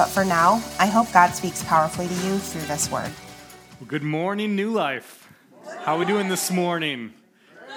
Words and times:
But 0.00 0.08
for 0.08 0.24
now, 0.24 0.62
I 0.78 0.86
hope 0.86 1.12
God 1.12 1.34
speaks 1.34 1.62
powerfully 1.62 2.08
to 2.08 2.14
you 2.26 2.38
through 2.38 2.62
this 2.62 2.90
word. 2.90 3.10
Well, 3.78 3.86
good 3.86 4.02
morning, 4.02 4.56
New 4.56 4.70
Life. 4.70 5.28
How 5.80 5.96
are 5.96 5.98
we 5.98 6.06
doing 6.06 6.30
this 6.30 6.50
morning? 6.50 7.12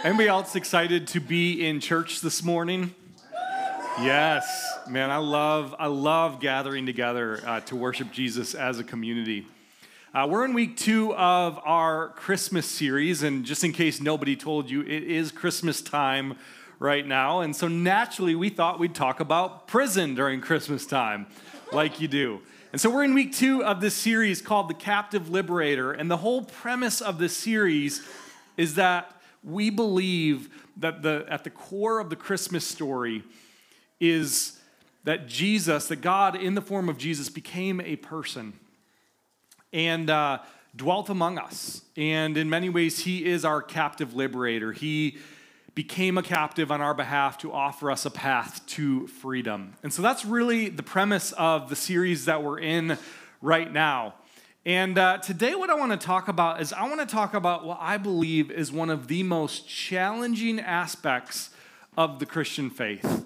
Anybody 0.05 0.29
else 0.29 0.55
excited 0.55 1.05
to 1.07 1.19
be 1.19 1.67
in 1.67 1.81
church 1.81 2.21
this 2.21 2.41
morning? 2.41 2.95
Yes, 3.99 4.47
man, 4.87 5.11
I 5.11 5.17
love 5.17 5.75
I 5.77 5.87
love 5.87 6.39
gathering 6.39 6.85
together 6.85 7.41
uh, 7.45 7.59
to 7.59 7.75
worship 7.75 8.13
Jesus 8.13 8.55
as 8.55 8.79
a 8.79 8.85
community. 8.85 9.45
Uh, 10.13 10.25
we're 10.29 10.45
in 10.45 10.53
week 10.53 10.77
two 10.77 11.13
of 11.15 11.59
our 11.65 12.07
Christmas 12.15 12.65
series, 12.65 13.21
and 13.21 13.43
just 13.43 13.65
in 13.65 13.73
case 13.73 13.99
nobody 13.99 14.37
told 14.37 14.69
you, 14.69 14.79
it 14.79 15.03
is 15.03 15.29
Christmas 15.29 15.81
time 15.81 16.37
right 16.79 17.05
now, 17.05 17.41
and 17.41 17.53
so 17.53 17.67
naturally 17.67 18.33
we 18.33 18.47
thought 18.47 18.79
we'd 18.79 18.95
talk 18.95 19.19
about 19.19 19.67
prison 19.67 20.15
during 20.15 20.39
Christmas 20.39 20.85
time, 20.85 21.27
like 21.73 21.99
you 21.99 22.07
do. 22.07 22.39
And 22.71 22.81
so 22.81 22.89
we're 22.89 23.03
in 23.03 23.13
week 23.13 23.33
two 23.33 23.63
of 23.63 23.81
this 23.81 23.93
series 23.93 24.41
called 24.41 24.69
The 24.69 24.73
Captive 24.73 25.29
Liberator. 25.29 25.91
And 25.91 26.09
the 26.09 26.17
whole 26.17 26.43
premise 26.43 27.01
of 27.01 27.17
this 27.19 27.35
series 27.35 28.01
is 28.57 28.75
that 28.75 29.21
we 29.43 29.69
believe 29.69 30.49
that 30.77 31.01
the, 31.01 31.25
at 31.29 31.43
the 31.43 31.49
core 31.49 31.99
of 31.99 32.09
the 32.09 32.15
Christmas 32.15 32.65
story 32.65 33.23
is 33.99 34.59
that 35.03 35.27
Jesus, 35.27 35.87
that 35.87 35.97
God 35.97 36.35
in 36.35 36.55
the 36.55 36.61
form 36.61 36.89
of 36.89 36.97
Jesus, 36.97 37.29
became 37.29 37.81
a 37.81 37.95
person 37.95 38.53
and 39.71 40.09
uh, 40.09 40.39
dwelt 40.75 41.09
among 41.09 41.37
us. 41.37 41.81
And 41.97 42.37
in 42.37 42.49
many 42.49 42.69
ways, 42.69 42.99
he 42.99 43.25
is 43.25 43.43
our 43.45 43.61
captive 43.61 44.15
liberator. 44.15 44.71
He 44.71 45.17
became 45.75 46.17
a 46.17 46.23
captive 46.23 46.71
on 46.71 46.81
our 46.81 46.93
behalf 46.93 47.37
to 47.39 47.51
offer 47.51 47.89
us 47.89 48.05
a 48.05 48.11
path 48.11 48.65
to 48.67 49.07
freedom. 49.07 49.73
And 49.81 49.91
so 49.91 50.01
that's 50.01 50.23
really 50.23 50.69
the 50.69 50.83
premise 50.83 51.31
of 51.33 51.69
the 51.69 51.75
series 51.75 52.25
that 52.25 52.43
we're 52.43 52.59
in 52.59 52.97
right 53.41 53.71
now. 53.71 54.13
And 54.65 54.97
uh, 54.97 55.17
today, 55.17 55.55
what 55.55 55.69
I 55.69 55.73
want 55.73 55.91
to 55.91 55.97
talk 55.97 56.29
about 56.29 56.61
is 56.61 56.71
I 56.71 56.87
want 56.87 57.01
to 57.01 57.05
talk 57.05 57.33
about 57.33 57.65
what 57.65 57.79
I 57.81 57.97
believe 57.97 58.49
is 58.49 58.71
one 58.71 58.89
of 58.89 59.07
the 59.07 59.23
most 59.23 59.67
challenging 59.67 60.59
aspects 60.59 61.49
of 61.97 62.19
the 62.19 62.25
Christian 62.25 62.69
faith. 62.69 63.25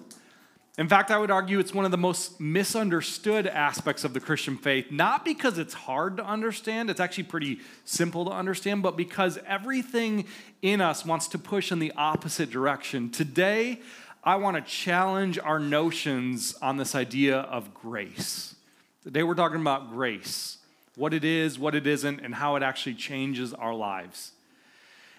In 0.78 0.88
fact, 0.88 1.10
I 1.10 1.18
would 1.18 1.32
argue 1.32 1.58
it's 1.58 1.74
one 1.74 1.84
of 1.84 1.90
the 1.90 1.98
most 1.98 2.38
misunderstood 2.38 3.48
aspects 3.48 4.04
of 4.04 4.14
the 4.14 4.20
Christian 4.20 4.56
faith, 4.56 4.92
not 4.92 5.24
because 5.24 5.58
it's 5.58 5.74
hard 5.74 6.18
to 6.18 6.24
understand, 6.24 6.88
it's 6.88 7.00
actually 7.00 7.24
pretty 7.24 7.58
simple 7.84 8.24
to 8.26 8.30
understand, 8.30 8.84
but 8.84 8.96
because 8.96 9.40
everything 9.44 10.24
in 10.62 10.80
us 10.80 11.04
wants 11.04 11.26
to 11.28 11.38
push 11.38 11.72
in 11.72 11.80
the 11.80 11.92
opposite 11.96 12.48
direction. 12.48 13.10
Today, 13.10 13.80
I 14.22 14.36
want 14.36 14.56
to 14.56 14.62
challenge 14.62 15.36
our 15.36 15.58
notions 15.58 16.54
on 16.62 16.76
this 16.76 16.94
idea 16.94 17.38
of 17.38 17.74
grace. 17.74 18.54
Today, 19.02 19.24
we're 19.24 19.34
talking 19.34 19.60
about 19.60 19.90
grace 19.90 20.58
what 20.94 21.12
it 21.12 21.24
is, 21.24 21.58
what 21.58 21.74
it 21.74 21.88
isn't, 21.88 22.20
and 22.20 22.34
how 22.34 22.54
it 22.54 22.62
actually 22.62 22.94
changes 22.94 23.52
our 23.52 23.74
lives. 23.74 24.30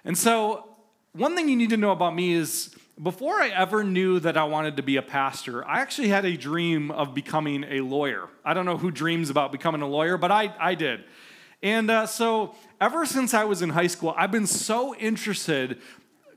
And 0.06 0.18
so, 0.18 0.70
one 1.12 1.36
thing 1.36 1.50
you 1.50 1.56
need 1.58 1.70
to 1.72 1.78
know 1.78 1.92
about 1.92 2.16
me 2.16 2.34
is 2.34 2.76
before 3.02 3.42
I 3.42 3.48
ever 3.50 3.84
knew 3.84 4.20
that 4.20 4.36
I 4.36 4.44
wanted 4.44 4.76
to 4.78 4.84
be 4.84 4.98
a 4.98 5.02
pastor, 5.02 5.66
I 5.66 5.80
actually 5.80 6.10
had 6.10 6.26
a 6.26 6.36
dream 6.36 6.92
of 6.92 7.14
becoming 7.14 7.64
a 7.64 7.80
lawyer. 7.80 8.28
I 8.44 8.54
don't 8.54 8.66
know 8.66 8.78
who 8.78 8.92
dreams 8.92 9.30
about 9.30 9.54
becoming 9.54 9.82
a 9.82 9.88
lawyer, 9.88 10.18
but 10.18 10.32
I, 10.32 10.54
I 10.60 10.76
did. 10.76 11.06
And 11.64 11.90
uh, 11.90 12.08
so, 12.08 12.56
ever 12.82 13.06
since 13.06 13.34
I 13.34 13.46
was 13.46 13.62
in 13.62 13.70
high 13.70 13.88
school, 13.88 14.14
I've 14.18 14.32
been 14.32 14.48
so 14.48 14.96
interested 14.96 15.80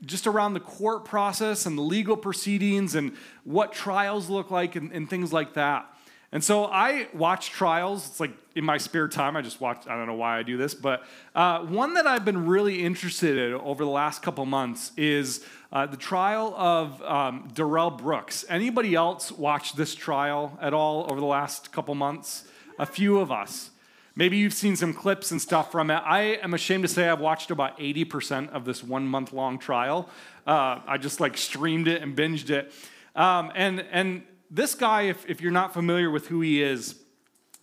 just 0.05 0.27
around 0.27 0.53
the 0.53 0.59
court 0.59 1.05
process 1.05 1.65
and 1.65 1.77
the 1.77 1.81
legal 1.81 2.17
proceedings 2.17 2.95
and 2.95 3.15
what 3.43 3.73
trials 3.73 4.29
look 4.29 4.51
like 4.51 4.75
and, 4.75 4.91
and 4.91 5.09
things 5.09 5.31
like 5.31 5.53
that. 5.53 5.92
And 6.33 6.43
so 6.43 6.65
I 6.65 7.07
watch 7.13 7.51
trials. 7.51 8.07
It's 8.09 8.19
like 8.19 8.31
in 8.55 8.65
my 8.65 8.79
spare 8.79 9.07
time, 9.07 9.37
I 9.37 9.43
just 9.43 9.61
watch. 9.61 9.85
I 9.87 9.95
don't 9.95 10.07
know 10.07 10.15
why 10.15 10.39
I 10.39 10.41
do 10.41 10.57
this, 10.57 10.73
but 10.73 11.05
uh, 11.35 11.59
one 11.59 11.93
that 11.93 12.07
I've 12.07 12.25
been 12.25 12.47
really 12.47 12.83
interested 12.83 13.37
in 13.37 13.53
over 13.53 13.85
the 13.85 13.91
last 13.91 14.23
couple 14.23 14.43
months 14.47 14.91
is 14.97 15.45
uh, 15.71 15.85
the 15.85 15.95
trial 15.95 16.55
of 16.57 16.99
um, 17.03 17.49
Darrell 17.53 17.91
Brooks. 17.91 18.45
Anybody 18.49 18.95
else 18.95 19.31
watch 19.31 19.73
this 19.75 19.93
trial 19.93 20.57
at 20.59 20.73
all 20.73 21.05
over 21.11 21.19
the 21.19 21.27
last 21.27 21.71
couple 21.71 21.93
months? 21.93 22.45
A 22.79 22.87
few 22.87 23.19
of 23.19 23.31
us. 23.31 23.69
Maybe 24.15 24.37
you've 24.37 24.53
seen 24.53 24.75
some 24.75 24.91
clips 24.91 25.29
and 25.29 25.39
stuff 25.39 25.71
from 25.71 25.91
it. 25.91 26.01
I 26.03 26.39
am 26.41 26.55
ashamed 26.55 26.83
to 26.83 26.87
say 26.87 27.09
I've 27.09 27.19
watched 27.19 27.51
about 27.51 27.77
80% 27.77 28.49
of 28.49 28.65
this 28.65 28.83
one 28.83 29.07
month 29.07 29.33
long 29.33 29.59
trial. 29.59 30.09
Uh, 30.47 30.79
I 30.87 30.97
just 30.97 31.19
like 31.19 31.37
streamed 31.37 31.87
it 31.87 32.01
and 32.01 32.17
binged 32.17 32.49
it. 32.49 32.71
Um, 33.15 33.51
and, 33.53 33.85
and 33.91 34.23
this 34.53 34.75
guy, 34.75 35.03
if, 35.03 35.27
if 35.27 35.41
you're 35.41 35.51
not 35.51 35.73
familiar 35.73 36.11
with 36.11 36.27
who 36.27 36.41
he 36.41 36.61
is, 36.61 36.95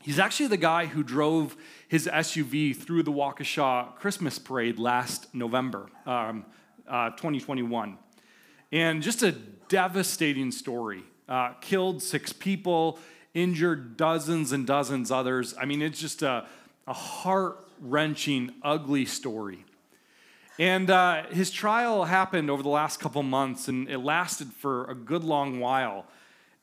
he's 0.03 0.19
actually 0.19 0.49
the 0.49 0.57
guy 0.57 0.87
who 0.87 1.05
drove 1.05 1.57
his 1.87 2.09
SUV 2.09 2.77
through 2.77 3.05
the 3.05 3.13
Waukesha 3.13 3.95
Christmas 3.95 4.41
parade 4.41 4.77
last 4.77 5.33
November, 5.33 5.89
um, 6.05 6.45
uh, 6.89 7.11
2021. 7.11 7.97
And 8.73 9.03
just 9.03 9.23
a 9.23 9.31
devastating 9.31 10.51
story. 10.51 11.05
Uh, 11.29 11.53
killed 11.61 12.03
six 12.03 12.33
people, 12.33 12.99
injured 13.35 13.97
dozens 13.97 14.51
and 14.51 14.67
dozens 14.67 15.13
others. 15.13 15.55
I 15.61 15.67
mean, 15.67 15.83
it's 15.83 16.01
just 16.01 16.23
a, 16.23 16.45
a 16.89 16.93
heart 16.93 17.69
wrenching, 17.81 18.53
ugly 18.65 19.05
story. 19.05 19.65
And 20.59 20.91
uh, 20.91 21.27
his 21.27 21.53
trial 21.53 22.05
happened 22.05 22.51
over 22.51 22.65
the 22.65 22.69
last 22.69 22.99
couple 22.99 23.23
months, 23.23 23.69
and 23.69 23.89
it 23.89 23.99
lasted 23.99 24.49
for 24.49 24.91
a 24.91 24.95
good 24.97 25.23
long 25.23 25.61
while. 25.61 26.07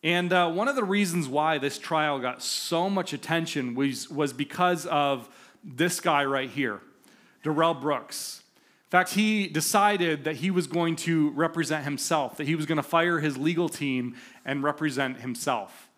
And 0.03 0.31
uh, 0.31 0.51
one 0.51 0.67
of 0.67 0.75
the 0.75 0.83
reasons 0.83 1.27
why 1.27 1.57
this 1.57 1.79
trial 1.79 2.19
got 2.19 2.43
so 2.43 2.89
much 2.89 3.13
attention 3.13 3.73
was, 3.75 4.09
was 4.09 4.31
because 4.31 4.85
of 4.85 5.27
this 5.63 5.99
guy 5.99 6.23
right 6.23 6.49
here, 6.49 6.81
Darrell 7.43 7.73
Brooks. 7.73 8.43
In 8.87 8.91
fact, 8.91 9.13
he 9.13 9.47
decided 9.47 10.23
that 10.23 10.37
he 10.37 10.49
was 10.49 10.67
going 10.67 10.95
to 10.97 11.31
represent 11.31 11.83
himself, 11.83 12.37
that 12.37 12.47
he 12.47 12.55
was 12.55 12.65
going 12.65 12.77
to 12.77 12.83
fire 12.83 13.19
his 13.19 13.37
legal 13.37 13.67
team 13.67 14.15
and 14.45 14.63
represent 14.63 15.19
himself. 15.19 15.89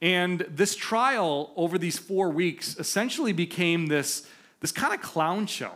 And 0.00 0.40
this 0.42 0.76
trial 0.76 1.52
over 1.56 1.78
these 1.78 1.98
four 1.98 2.30
weeks 2.30 2.78
essentially 2.78 3.32
became 3.32 3.86
this, 3.86 4.28
this 4.60 4.70
kind 4.70 4.94
of 4.94 5.00
clown 5.00 5.46
show 5.46 5.72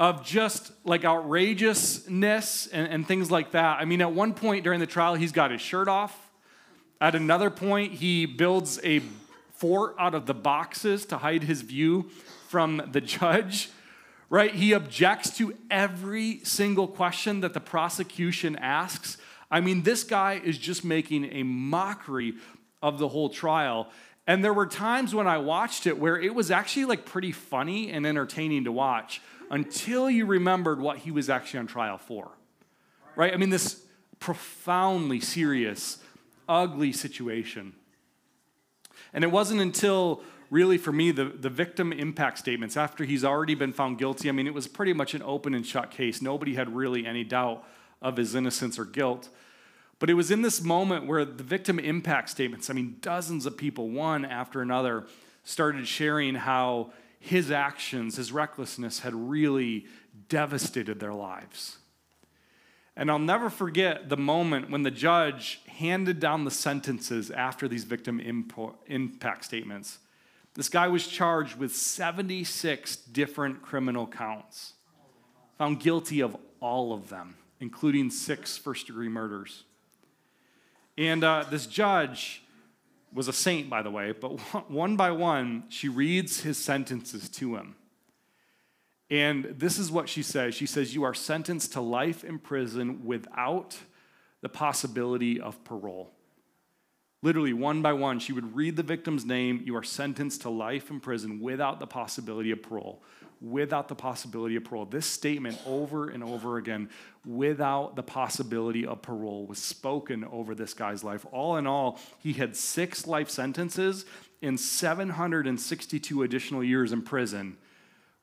of 0.00 0.26
just 0.26 0.72
like 0.84 1.04
outrageousness 1.04 2.66
and, 2.66 2.88
and 2.88 3.06
things 3.06 3.30
like 3.30 3.52
that. 3.52 3.80
I 3.80 3.84
mean, 3.84 4.02
at 4.02 4.12
one 4.12 4.34
point 4.34 4.64
during 4.64 4.80
the 4.80 4.86
trial, 4.86 5.14
he's 5.14 5.32
got 5.32 5.52
his 5.52 5.60
shirt 5.60 5.88
off. 5.88 6.32
At 7.04 7.14
another 7.14 7.50
point, 7.50 7.92
he 7.92 8.24
builds 8.24 8.80
a 8.82 9.02
fort 9.52 9.94
out 9.98 10.14
of 10.14 10.24
the 10.24 10.32
boxes 10.32 11.04
to 11.04 11.18
hide 11.18 11.42
his 11.42 11.60
view 11.60 12.08
from 12.48 12.80
the 12.92 13.00
judge, 13.02 13.68
right? 14.30 14.54
He 14.54 14.72
objects 14.72 15.36
to 15.36 15.54
every 15.70 16.40
single 16.44 16.88
question 16.88 17.42
that 17.42 17.52
the 17.52 17.60
prosecution 17.60 18.56
asks. 18.56 19.18
I 19.50 19.60
mean, 19.60 19.82
this 19.82 20.02
guy 20.02 20.40
is 20.42 20.56
just 20.56 20.82
making 20.82 21.30
a 21.30 21.42
mockery 21.42 22.36
of 22.82 22.98
the 22.98 23.08
whole 23.08 23.28
trial. 23.28 23.90
And 24.26 24.42
there 24.42 24.54
were 24.54 24.66
times 24.66 25.14
when 25.14 25.26
I 25.26 25.36
watched 25.36 25.86
it 25.86 25.98
where 25.98 26.18
it 26.18 26.34
was 26.34 26.50
actually 26.50 26.86
like 26.86 27.04
pretty 27.04 27.32
funny 27.32 27.90
and 27.90 28.06
entertaining 28.06 28.64
to 28.64 28.72
watch 28.72 29.20
until 29.50 30.08
you 30.08 30.24
remembered 30.24 30.80
what 30.80 30.96
he 30.96 31.10
was 31.10 31.28
actually 31.28 31.60
on 31.60 31.66
trial 31.66 31.98
for. 31.98 32.30
Right? 33.14 33.34
I 33.34 33.36
mean, 33.36 33.50
this 33.50 33.82
profoundly 34.20 35.20
serious 35.20 35.98
ugly 36.48 36.92
situation. 36.92 37.74
And 39.12 39.24
it 39.24 39.30
wasn't 39.30 39.60
until 39.60 40.22
really 40.50 40.78
for 40.78 40.92
me 40.92 41.10
the, 41.10 41.24
the 41.24 41.50
victim 41.50 41.92
impact 41.92 42.38
statements 42.38 42.76
after 42.76 43.04
he's 43.04 43.24
already 43.24 43.54
been 43.54 43.72
found 43.72 43.98
guilty 43.98 44.28
i 44.28 44.32
mean 44.32 44.46
it 44.46 44.54
was 44.54 44.68
pretty 44.68 44.92
much 44.92 45.14
an 45.14 45.22
open 45.22 45.54
and 45.54 45.66
shut 45.66 45.90
case. 45.90 46.20
Nobody 46.22 46.54
had 46.54 46.74
really 46.74 47.06
any 47.06 47.24
doubt 47.24 47.64
of 48.02 48.16
his 48.16 48.34
innocence 48.34 48.78
or 48.78 48.84
guilt. 48.84 49.28
But 49.98 50.10
it 50.10 50.14
was 50.14 50.30
in 50.30 50.42
this 50.42 50.60
moment 50.60 51.06
where 51.06 51.24
the 51.24 51.42
victim 51.42 51.78
impact 51.78 52.28
statements 52.28 52.70
i 52.70 52.72
mean 52.72 52.96
dozens 53.00 53.46
of 53.46 53.56
people 53.56 53.88
one 53.88 54.24
after 54.24 54.60
another 54.60 55.06
started 55.44 55.86
sharing 55.86 56.34
how 56.34 56.92
his 57.18 57.50
actions 57.50 58.16
his 58.16 58.32
recklessness 58.32 59.00
had 59.00 59.14
really 59.14 59.86
devastated 60.28 61.00
their 61.00 61.14
lives 61.14 61.78
and 62.96 63.10
I'll 63.10 63.18
never 63.18 63.50
forget 63.50 64.08
the 64.08 64.16
moment 64.16 64.70
when 64.70 64.82
the 64.82 64.90
judge 64.90 65.60
handed 65.66 66.20
down 66.20 66.44
the 66.44 66.50
sentences 66.50 67.30
after 67.30 67.66
these 67.66 67.84
victim 67.84 68.20
impact 68.86 69.44
statements. 69.44 69.98
This 70.54 70.68
guy 70.68 70.86
was 70.86 71.08
charged 71.08 71.56
with 71.56 71.74
76 71.74 72.96
different 72.96 73.62
criminal 73.62 74.06
counts, 74.06 74.74
found 75.58 75.80
guilty 75.80 76.20
of 76.20 76.36
all 76.60 76.92
of 76.92 77.08
them, 77.08 77.34
including 77.58 78.10
six 78.10 78.56
first 78.56 78.86
degree 78.86 79.08
murders. 79.08 79.64
And 80.96 81.24
uh, 81.24 81.44
this 81.50 81.66
judge 81.66 82.44
was 83.12 83.26
a 83.26 83.32
saint, 83.32 83.68
by 83.68 83.82
the 83.82 83.90
way, 83.90 84.12
but 84.12 84.38
one 84.70 84.94
by 84.94 85.10
one, 85.10 85.64
she 85.68 85.88
reads 85.88 86.40
his 86.42 86.58
sentences 86.58 87.28
to 87.30 87.56
him. 87.56 87.74
And 89.10 89.44
this 89.58 89.78
is 89.78 89.90
what 89.90 90.08
she 90.08 90.22
says 90.22 90.54
She 90.54 90.66
says, 90.66 90.94
You 90.94 91.04
are 91.04 91.14
sentenced 91.14 91.72
to 91.72 91.80
life 91.80 92.24
in 92.24 92.38
prison 92.38 93.04
without 93.04 93.76
the 94.40 94.48
possibility 94.48 95.40
of 95.40 95.62
parole. 95.64 96.10
Literally, 97.22 97.54
one 97.54 97.80
by 97.80 97.94
one, 97.94 98.18
she 98.18 98.34
would 98.34 98.54
read 98.54 98.76
the 98.76 98.82
victim's 98.82 99.24
name. 99.24 99.62
You 99.64 99.76
are 99.76 99.82
sentenced 99.82 100.42
to 100.42 100.50
life 100.50 100.90
in 100.90 101.00
prison 101.00 101.40
without 101.40 101.80
the 101.80 101.86
possibility 101.86 102.50
of 102.50 102.62
parole. 102.62 103.02
Without 103.40 103.88
the 103.88 103.94
possibility 103.94 104.56
of 104.56 104.64
parole. 104.64 104.84
This 104.84 105.06
statement 105.06 105.58
over 105.66 106.10
and 106.10 106.22
over 106.22 106.58
again, 106.58 106.90
without 107.24 107.96
the 107.96 108.02
possibility 108.02 108.84
of 108.84 109.00
parole, 109.00 109.46
was 109.46 109.58
spoken 109.58 110.24
over 110.24 110.54
this 110.54 110.74
guy's 110.74 111.02
life. 111.02 111.24
All 111.32 111.56
in 111.56 111.66
all, 111.66 111.98
he 112.18 112.34
had 112.34 112.54
six 112.54 113.06
life 113.06 113.30
sentences 113.30 114.04
and 114.42 114.60
762 114.60 116.22
additional 116.22 116.62
years 116.62 116.92
in 116.92 117.00
prison 117.00 117.56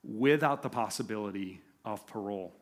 without 0.04 0.62
the 0.62 0.70
possibility 0.70 1.62
of 1.86 2.06
parole. 2.08 2.54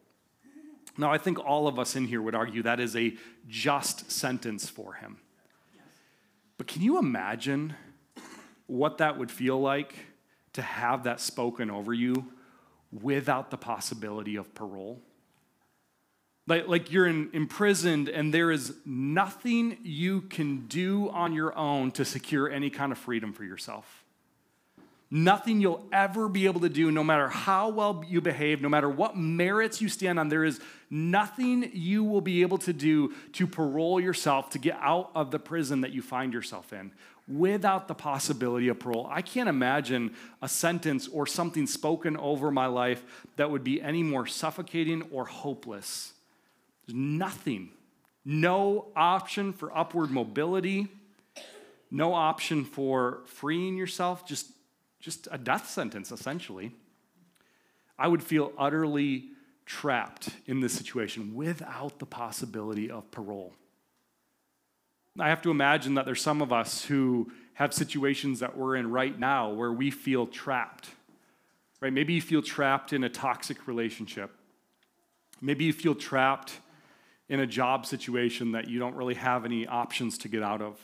Now, 0.97 1.11
I 1.11 1.17
think 1.17 1.39
all 1.39 1.67
of 1.67 1.79
us 1.79 1.95
in 1.95 2.07
here 2.07 2.21
would 2.21 2.35
argue 2.35 2.63
that 2.63 2.79
is 2.79 2.95
a 2.95 3.15
just 3.47 4.11
sentence 4.11 4.69
for 4.69 4.93
him. 4.93 5.17
But 6.57 6.67
can 6.67 6.81
you 6.81 6.99
imagine 6.99 7.73
what 8.67 8.97
that 8.97 9.17
would 9.17 9.31
feel 9.31 9.59
like 9.59 9.95
to 10.53 10.61
have 10.61 11.03
that 11.03 11.21
spoken 11.21 11.71
over 11.71 11.93
you 11.93 12.31
without 12.91 13.49
the 13.49 13.57
possibility 13.57 14.35
of 14.35 14.53
parole? 14.53 15.01
Like, 16.47 16.67
like 16.67 16.91
you're 16.91 17.05
in, 17.05 17.29
imprisoned 17.31 18.09
and 18.09 18.33
there 18.33 18.51
is 18.51 18.73
nothing 18.85 19.77
you 19.83 20.21
can 20.21 20.67
do 20.67 21.09
on 21.11 21.31
your 21.31 21.55
own 21.55 21.91
to 21.91 22.03
secure 22.03 22.49
any 22.49 22.69
kind 22.69 22.91
of 22.91 22.97
freedom 22.97 23.31
for 23.31 23.43
yourself. 23.43 23.98
Nothing 25.11 25.59
you'll 25.59 25.87
ever 25.91 26.29
be 26.29 26.45
able 26.45 26.61
to 26.61 26.69
do, 26.69 26.91
no 26.91 27.03
matter 27.03 27.29
how 27.29 27.69
well 27.69 28.03
you 28.07 28.21
behave, 28.21 28.61
no 28.61 28.69
matter 28.69 28.87
what 28.87 29.17
merits 29.17 29.81
you 29.81 29.89
stand 29.89 30.19
on, 30.19 30.29
there 30.29 30.43
is 30.43 30.59
nothing 30.91 31.71
you 31.73 32.03
will 32.03 32.21
be 32.21 32.43
able 32.43 32.59
to 32.59 32.73
do 32.73 33.13
to 33.33 33.47
parole 33.47 33.99
yourself 33.99 34.51
to 34.51 34.59
get 34.59 34.77
out 34.79 35.09
of 35.15 35.31
the 35.31 35.39
prison 35.39 35.81
that 35.81 35.93
you 35.93 36.03
find 36.03 36.31
yourself 36.31 36.71
in 36.73 36.91
without 37.27 37.87
the 37.87 37.95
possibility 37.95 38.67
of 38.67 38.79
parole. 38.79 39.07
I 39.11 39.23
can't 39.23 39.49
imagine 39.49 40.15
a 40.43 40.49
sentence 40.49 41.07
or 41.07 41.25
something 41.25 41.65
spoken 41.65 42.15
over 42.17 42.51
my 42.51 42.67
life 42.67 43.03
that 43.35 43.49
would 43.49 43.63
be 43.63 43.81
any 43.81 44.03
more 44.03 44.27
suffocating 44.27 45.03
or 45.11 45.25
hopeless. 45.25 46.13
There's 46.85 46.95
nothing, 46.95 47.69
no 48.25 48.87
option 48.95 49.53
for 49.53 49.75
upward 49.75 50.11
mobility, 50.11 50.87
no 51.89 52.13
option 52.13 52.63
for 52.63 53.21
freeing 53.25 53.75
yourself, 53.75 54.27
just 54.27 54.47
just 54.99 55.27
a 55.31 55.37
death 55.37 55.69
sentence, 55.69 56.11
essentially. 56.11 56.71
I 57.97 58.07
would 58.07 58.23
feel 58.23 58.51
utterly 58.57 59.29
trapped 59.65 60.29
in 60.45 60.61
this 60.61 60.73
situation 60.73 61.35
without 61.35 61.99
the 61.99 62.05
possibility 62.05 62.89
of 62.89 63.09
parole. 63.11 63.53
I 65.17 65.29
have 65.29 65.41
to 65.43 65.51
imagine 65.51 65.95
that 65.95 66.05
there's 66.05 66.21
some 66.21 66.41
of 66.41 66.53
us 66.53 66.85
who 66.85 67.31
have 67.53 67.73
situations 67.73 68.39
that 68.39 68.57
we're 68.57 68.77
in 68.77 68.89
right 68.89 69.17
now 69.17 69.51
where 69.51 69.71
we 69.71 69.91
feel 69.91 70.25
trapped. 70.27 70.89
Right? 71.81 71.91
Maybe 71.91 72.13
you 72.13 72.21
feel 72.21 72.41
trapped 72.41 72.93
in 72.93 73.03
a 73.03 73.09
toxic 73.09 73.67
relationship. 73.67 74.31
Maybe 75.41 75.65
you 75.65 75.73
feel 75.73 75.95
trapped 75.95 76.59
in 77.27 77.39
a 77.39 77.47
job 77.47 77.85
situation 77.85 78.53
that 78.53 78.67
you 78.69 78.79
don't 78.79 78.95
really 78.95 79.13
have 79.15 79.45
any 79.45 79.67
options 79.67 80.17
to 80.19 80.27
get 80.27 80.41
out 80.41 80.61
of. 80.61 80.79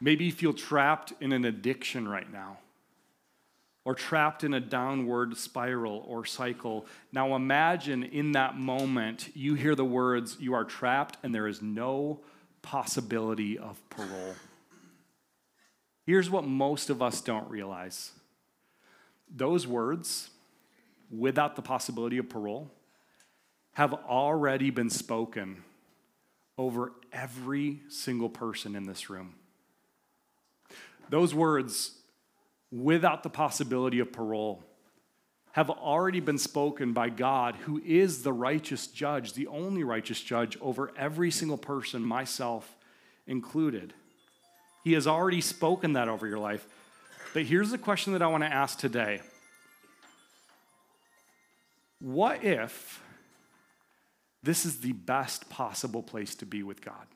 Maybe 0.00 0.24
you 0.24 0.32
feel 0.32 0.52
trapped 0.52 1.12
in 1.20 1.32
an 1.32 1.44
addiction 1.44 2.08
right 2.08 2.30
now 2.30 2.58
or 3.88 3.94
trapped 3.94 4.44
in 4.44 4.52
a 4.52 4.60
downward 4.60 5.34
spiral 5.34 6.04
or 6.06 6.22
cycle. 6.22 6.84
Now 7.10 7.34
imagine 7.34 8.02
in 8.02 8.32
that 8.32 8.54
moment 8.54 9.30
you 9.34 9.54
hear 9.54 9.74
the 9.74 9.82
words, 9.82 10.36
You 10.38 10.52
are 10.52 10.64
trapped 10.64 11.16
and 11.22 11.34
there 11.34 11.46
is 11.46 11.62
no 11.62 12.20
possibility 12.60 13.56
of 13.56 13.80
parole. 13.88 14.34
Here's 16.04 16.28
what 16.28 16.44
most 16.44 16.90
of 16.90 17.00
us 17.00 17.22
don't 17.22 17.48
realize 17.48 18.10
those 19.34 19.66
words, 19.66 20.28
without 21.10 21.56
the 21.56 21.62
possibility 21.62 22.18
of 22.18 22.28
parole, 22.28 22.70
have 23.72 23.94
already 23.94 24.68
been 24.68 24.90
spoken 24.90 25.64
over 26.58 26.92
every 27.10 27.80
single 27.88 28.28
person 28.28 28.76
in 28.76 28.84
this 28.84 29.08
room. 29.08 29.36
Those 31.08 31.34
words 31.34 31.97
without 32.70 33.22
the 33.22 33.30
possibility 33.30 33.98
of 33.98 34.12
parole 34.12 34.62
have 35.52 35.70
already 35.70 36.20
been 36.20 36.38
spoken 36.38 36.92
by 36.92 37.08
God, 37.08 37.56
who 37.56 37.80
is 37.84 38.22
the 38.22 38.32
righteous 38.32 38.86
judge, 38.86 39.32
the 39.32 39.46
only 39.48 39.82
righteous 39.82 40.20
judge 40.20 40.56
over 40.60 40.92
every 40.96 41.30
single 41.30 41.58
person, 41.58 42.02
myself 42.02 42.76
included. 43.26 43.92
He 44.84 44.92
has 44.92 45.06
already 45.06 45.40
spoken 45.40 45.94
that 45.94 46.08
over 46.08 46.26
your 46.26 46.38
life. 46.38 46.66
But 47.34 47.44
here's 47.44 47.70
the 47.70 47.78
question 47.78 48.12
that 48.12 48.22
I 48.22 48.26
want 48.28 48.44
to 48.44 48.52
ask 48.52 48.78
today 48.78 49.20
What 52.00 52.44
if 52.44 53.02
this 54.42 54.64
is 54.64 54.78
the 54.78 54.92
best 54.92 55.50
possible 55.50 56.02
place 56.02 56.34
to 56.36 56.46
be 56.46 56.62
with 56.62 56.80
God? 56.84 57.06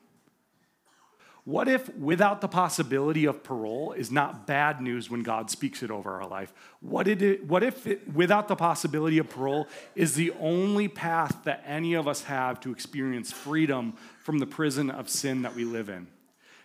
What 1.45 1.67
if, 1.67 1.93
without 1.97 2.39
the 2.39 2.47
possibility 2.47 3.25
of 3.25 3.43
parole, 3.43 3.91
is 3.91 4.09
not 4.09 4.47
bad 4.47 4.79
news 4.79 5.09
when 5.09 5.23
God 5.23 5.49
speaks 5.49 5.83
it 5.83 5.91
over 5.91 6.21
our 6.21 6.27
life? 6.27 6.53
What, 6.79 7.05
it, 7.07 7.45
what 7.45 7.63
if, 7.63 7.85
it, 7.85 8.13
without 8.13 8.47
the 8.47 8.55
possibility 8.55 9.17
of 9.17 9.29
parole, 9.29 9.67
is 9.93 10.15
the 10.15 10.31
only 10.39 10.87
path 10.87 11.43
that 11.43 11.61
any 11.65 11.95
of 11.95 12.07
us 12.07 12.23
have 12.23 12.61
to 12.61 12.71
experience 12.71 13.33
freedom 13.33 13.93
from 14.21 14.39
the 14.39 14.45
prison 14.45 14.89
of 14.89 15.09
sin 15.09 15.41
that 15.41 15.53
we 15.53 15.65
live 15.65 15.89
in? 15.89 16.07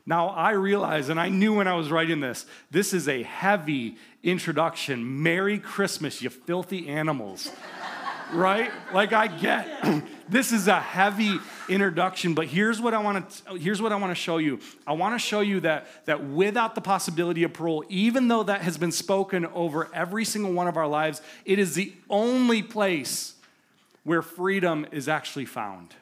Now, 0.06 0.28
I 0.28 0.52
realize, 0.52 1.08
and 1.08 1.18
I 1.18 1.28
knew 1.28 1.54
when 1.54 1.66
I 1.66 1.74
was 1.74 1.90
writing 1.90 2.20
this, 2.20 2.46
this 2.70 2.94
is 2.94 3.08
a 3.08 3.24
heavy 3.24 3.96
introduction. 4.22 5.22
Merry 5.22 5.58
Christmas, 5.58 6.22
you 6.22 6.30
filthy 6.30 6.88
animals 6.88 7.50
right? 8.32 8.70
Like 8.92 9.12
I 9.12 9.26
get 9.26 10.04
this 10.28 10.52
is 10.52 10.68
a 10.68 10.80
heavy 10.80 11.38
introduction, 11.68 12.34
but 12.34 12.46
here's 12.46 12.80
what 12.80 12.94
I 12.94 12.98
want 12.98 13.30
to 13.30 13.56
here's 13.56 13.80
what 13.80 13.92
I 13.92 13.96
want 13.96 14.10
to 14.10 14.14
show 14.14 14.38
you. 14.38 14.60
I 14.86 14.92
want 14.92 15.14
to 15.14 15.18
show 15.18 15.40
you 15.40 15.60
that 15.60 15.86
that 16.06 16.24
without 16.24 16.74
the 16.74 16.80
possibility 16.80 17.42
of 17.42 17.52
parole, 17.52 17.84
even 17.88 18.28
though 18.28 18.42
that 18.42 18.62
has 18.62 18.76
been 18.78 18.92
spoken 18.92 19.46
over 19.46 19.88
every 19.94 20.24
single 20.24 20.52
one 20.52 20.68
of 20.68 20.76
our 20.76 20.88
lives, 20.88 21.22
it 21.44 21.58
is 21.58 21.74
the 21.74 21.92
only 22.08 22.62
place 22.62 23.34
where 24.04 24.22
freedom 24.22 24.86
is 24.92 25.08
actually 25.08 25.44
found. 25.44 25.94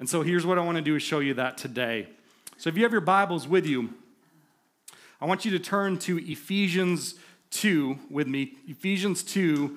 And 0.00 0.08
so 0.08 0.22
here's 0.22 0.46
what 0.46 0.58
I 0.58 0.64
want 0.64 0.76
to 0.76 0.82
do 0.82 0.96
is 0.96 1.02
show 1.02 1.18
you 1.18 1.34
that 1.34 1.58
today. 1.58 2.08
So 2.56 2.68
if 2.68 2.76
you 2.76 2.82
have 2.82 2.92
your 2.92 3.00
Bibles 3.00 3.46
with 3.46 3.66
you, 3.66 3.94
I 5.20 5.26
want 5.26 5.44
you 5.44 5.50
to 5.52 5.58
turn 5.58 5.98
to 6.00 6.18
Ephesians 6.18 7.16
2 7.50 7.98
with 8.10 8.28
me. 8.28 8.54
Ephesians 8.68 9.22
2 9.22 9.76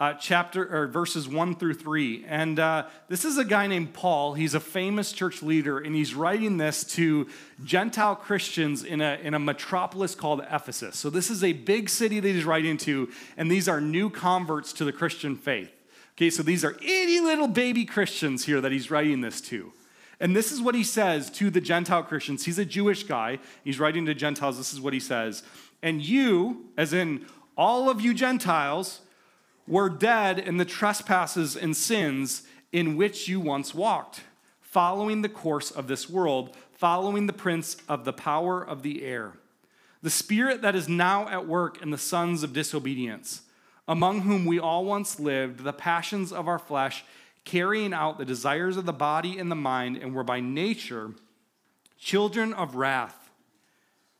uh, 0.00 0.14
chapter 0.14 0.66
or 0.74 0.86
verses 0.86 1.28
one 1.28 1.54
through 1.54 1.74
three. 1.74 2.24
And 2.26 2.58
uh, 2.58 2.86
this 3.08 3.26
is 3.26 3.36
a 3.36 3.44
guy 3.44 3.66
named 3.66 3.92
Paul. 3.92 4.32
He's 4.32 4.54
a 4.54 4.60
famous 4.60 5.12
church 5.12 5.42
leader, 5.42 5.78
and 5.78 5.94
he's 5.94 6.14
writing 6.14 6.56
this 6.56 6.82
to 6.94 7.28
Gentile 7.62 8.16
Christians 8.16 8.82
in 8.82 9.02
a, 9.02 9.18
in 9.22 9.34
a 9.34 9.38
metropolis 9.38 10.14
called 10.14 10.40
Ephesus. 10.50 10.96
So 10.96 11.10
this 11.10 11.30
is 11.30 11.44
a 11.44 11.52
big 11.52 11.90
city 11.90 12.18
that 12.18 12.26
he's 12.26 12.46
writing 12.46 12.78
to, 12.78 13.10
and 13.36 13.50
these 13.50 13.68
are 13.68 13.78
new 13.78 14.08
converts 14.08 14.72
to 14.72 14.86
the 14.86 14.92
Christian 14.92 15.36
faith. 15.36 15.70
Okay, 16.16 16.30
so 16.30 16.42
these 16.42 16.64
are 16.64 16.72
itty 16.82 17.20
little 17.20 17.48
baby 17.48 17.84
Christians 17.84 18.46
here 18.46 18.62
that 18.62 18.72
he's 18.72 18.90
writing 18.90 19.20
this 19.20 19.42
to. 19.42 19.70
And 20.18 20.34
this 20.34 20.50
is 20.50 20.62
what 20.62 20.74
he 20.74 20.84
says 20.84 21.30
to 21.32 21.50
the 21.50 21.60
Gentile 21.60 22.02
Christians. 22.02 22.44
He's 22.44 22.58
a 22.58 22.64
Jewish 22.64 23.04
guy. 23.04 23.38
He's 23.64 23.78
writing 23.78 24.06
to 24.06 24.14
Gentiles. 24.14 24.56
This 24.56 24.72
is 24.72 24.80
what 24.80 24.92
he 24.92 25.00
says. 25.00 25.42
And 25.82 26.02
you, 26.02 26.66
as 26.76 26.92
in 26.92 27.26
all 27.56 27.88
of 27.88 28.00
you 28.00 28.12
Gentiles, 28.12 29.00
were 29.70 29.88
dead 29.88 30.36
in 30.36 30.56
the 30.56 30.64
trespasses 30.64 31.56
and 31.56 31.76
sins 31.76 32.42
in 32.72 32.96
which 32.96 33.28
you 33.28 33.38
once 33.38 33.72
walked, 33.72 34.22
following 34.60 35.22
the 35.22 35.28
course 35.28 35.70
of 35.70 35.86
this 35.86 36.10
world, 36.10 36.56
following 36.72 37.28
the 37.28 37.32
prince 37.32 37.76
of 37.88 38.04
the 38.04 38.12
power 38.12 38.60
of 38.60 38.82
the 38.82 39.04
air, 39.04 39.34
the 40.02 40.10
spirit 40.10 40.60
that 40.62 40.74
is 40.74 40.88
now 40.88 41.28
at 41.28 41.46
work 41.46 41.80
in 41.80 41.90
the 41.90 41.98
sons 41.98 42.42
of 42.42 42.52
disobedience, 42.52 43.42
among 43.86 44.22
whom 44.22 44.44
we 44.44 44.58
all 44.58 44.84
once 44.84 45.20
lived, 45.20 45.62
the 45.62 45.72
passions 45.72 46.32
of 46.32 46.48
our 46.48 46.58
flesh, 46.58 47.04
carrying 47.44 47.94
out 47.94 48.18
the 48.18 48.24
desires 48.24 48.76
of 48.76 48.86
the 48.86 48.92
body 48.92 49.38
and 49.38 49.52
the 49.52 49.56
mind, 49.56 49.96
and 49.96 50.12
were 50.14 50.24
by 50.24 50.40
nature 50.40 51.12
children 51.96 52.52
of 52.54 52.74
wrath, 52.74 53.30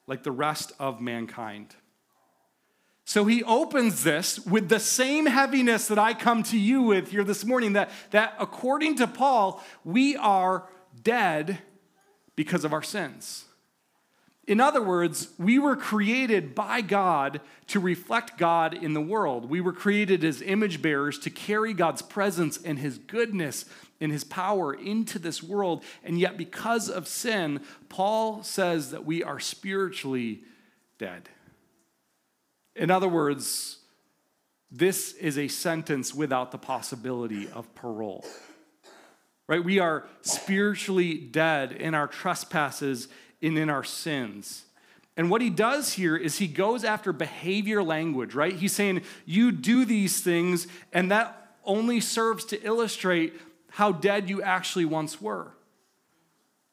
like 0.06 0.22
the 0.22 0.30
rest 0.30 0.70
of 0.78 1.00
mankind. 1.00 1.74
So 3.10 3.24
he 3.24 3.42
opens 3.42 4.04
this 4.04 4.38
with 4.38 4.68
the 4.68 4.78
same 4.78 5.26
heaviness 5.26 5.88
that 5.88 5.98
I 5.98 6.14
come 6.14 6.44
to 6.44 6.56
you 6.56 6.82
with 6.82 7.10
here 7.10 7.24
this 7.24 7.44
morning 7.44 7.72
that, 7.72 7.90
that 8.12 8.36
according 8.38 8.98
to 8.98 9.08
Paul, 9.08 9.60
we 9.84 10.14
are 10.14 10.68
dead 11.02 11.58
because 12.36 12.64
of 12.64 12.72
our 12.72 12.84
sins. 12.84 13.46
In 14.46 14.60
other 14.60 14.80
words, 14.80 15.30
we 15.40 15.58
were 15.58 15.74
created 15.74 16.54
by 16.54 16.82
God 16.82 17.40
to 17.66 17.80
reflect 17.80 18.38
God 18.38 18.74
in 18.74 18.94
the 18.94 19.00
world. 19.00 19.50
We 19.50 19.60
were 19.60 19.72
created 19.72 20.22
as 20.22 20.40
image 20.40 20.80
bearers 20.80 21.18
to 21.18 21.30
carry 21.30 21.74
God's 21.74 22.02
presence 22.02 22.62
and 22.62 22.78
his 22.78 22.96
goodness 22.96 23.64
and 24.00 24.12
his 24.12 24.22
power 24.22 24.72
into 24.72 25.18
this 25.18 25.42
world. 25.42 25.82
And 26.04 26.16
yet, 26.16 26.38
because 26.38 26.88
of 26.88 27.08
sin, 27.08 27.62
Paul 27.88 28.44
says 28.44 28.92
that 28.92 29.04
we 29.04 29.24
are 29.24 29.40
spiritually 29.40 30.44
dead. 30.96 31.28
In 32.76 32.90
other 32.90 33.08
words, 33.08 33.78
this 34.70 35.12
is 35.14 35.36
a 35.36 35.48
sentence 35.48 36.14
without 36.14 36.52
the 36.52 36.58
possibility 36.58 37.48
of 37.50 37.74
parole. 37.74 38.24
Right? 39.48 39.62
We 39.62 39.80
are 39.80 40.06
spiritually 40.22 41.14
dead 41.14 41.72
in 41.72 41.94
our 41.94 42.06
trespasses 42.06 43.08
and 43.42 43.58
in 43.58 43.68
our 43.68 43.82
sins. 43.82 44.64
And 45.16 45.28
what 45.28 45.42
he 45.42 45.50
does 45.50 45.94
here 45.94 46.16
is 46.16 46.38
he 46.38 46.46
goes 46.46 46.84
after 46.84 47.12
behavior 47.12 47.82
language, 47.82 48.34
right? 48.34 48.54
He's 48.54 48.72
saying, 48.72 49.02
You 49.26 49.50
do 49.50 49.84
these 49.84 50.20
things, 50.20 50.68
and 50.92 51.10
that 51.10 51.56
only 51.64 52.00
serves 52.00 52.44
to 52.46 52.62
illustrate 52.62 53.34
how 53.70 53.92
dead 53.92 54.30
you 54.30 54.40
actually 54.40 54.84
once 54.84 55.20
were. 55.20 55.52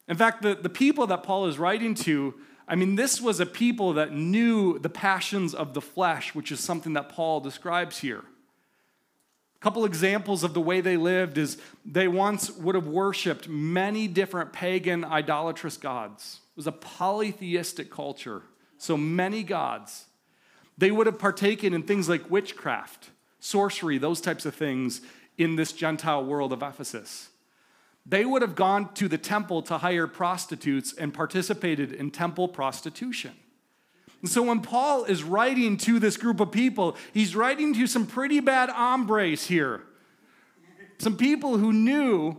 In 0.08 0.16
fact, 0.16 0.42
the, 0.44 0.56
the 0.56 0.70
people 0.70 1.08
that 1.08 1.24
Paul 1.24 1.48
is 1.48 1.60
writing 1.60 1.94
to 1.96 2.36
I 2.68 2.76
mean, 2.76 2.96
this 2.96 3.22
was 3.22 3.40
a 3.40 3.46
people 3.46 3.94
that 3.94 4.12
knew 4.12 4.78
the 4.78 4.90
passions 4.90 5.54
of 5.54 5.74
the 5.74 5.82
flesh, 5.82 6.36
which 6.36 6.52
is 6.52 6.60
something 6.60 6.94
that 6.94 7.10
Paul 7.10 7.40
describes 7.40 8.00
here. 8.00 8.24
A 9.56 9.60
couple 9.60 9.86
examples 9.86 10.44
of 10.44 10.54
the 10.54 10.62
way 10.62 10.82
they 10.82 10.98
lived 10.98 11.38
is 11.38 11.58
they 11.86 12.08
once 12.08 12.52
would 12.52 12.76
have 12.76 12.88
worshiped 12.88 13.48
many 13.48 14.08
different 14.08 14.52
pagan 14.52 15.06
idolatrous 15.06 15.78
gods. 15.78 16.42
It 16.52 16.58
was 16.58 16.68
a 16.68 16.74
polytheistic 16.74 17.90
culture, 17.90 18.44
so 18.78 18.98
many 18.98 19.44
gods. 19.44 20.06
They 20.78 20.92
would 20.92 21.08
have 21.08 21.18
partaken 21.18 21.74
in 21.74 21.84
things 21.84 22.10
like 22.10 22.30
witchcraft, 22.30 23.10
sorcery, 23.40 23.98
those 23.98 24.22
types 24.22 24.46
of 24.46 24.54
things 24.54 25.02
in 25.38 25.56
this 25.56 25.72
Gentile 25.72 26.24
world 26.24 26.52
of 26.52 26.62
Ephesus 26.62 27.30
they 28.08 28.24
would 28.24 28.42
have 28.42 28.56
gone 28.56 28.94
to 28.94 29.08
the 29.08 29.18
temple 29.18 29.62
to 29.64 29.78
hire 29.78 30.08
prostitutes 30.08 30.94
and 30.94 31.14
participated 31.14 31.92
in 31.92 32.10
temple 32.10 32.48
prostitution. 32.48 33.34
And 34.22 34.32
so 34.32 34.42
when 34.44 34.62
Paul 34.62 35.04
is 35.04 35.24
writing 35.24 35.78
to 35.78 36.00
this 36.00 36.18
group 36.18 36.40
of 36.40 36.52
people, 36.52 36.96
he's 37.14 37.36
writing 37.36 37.74
to 37.76 37.86
some 37.86 38.08
pretty 38.08 38.40
bad 38.40 38.70
hombres 38.70 39.48
here. 39.48 39.84
Some 41.00 41.18
people 41.18 41.58
who 41.58 41.72
knew 41.74 42.38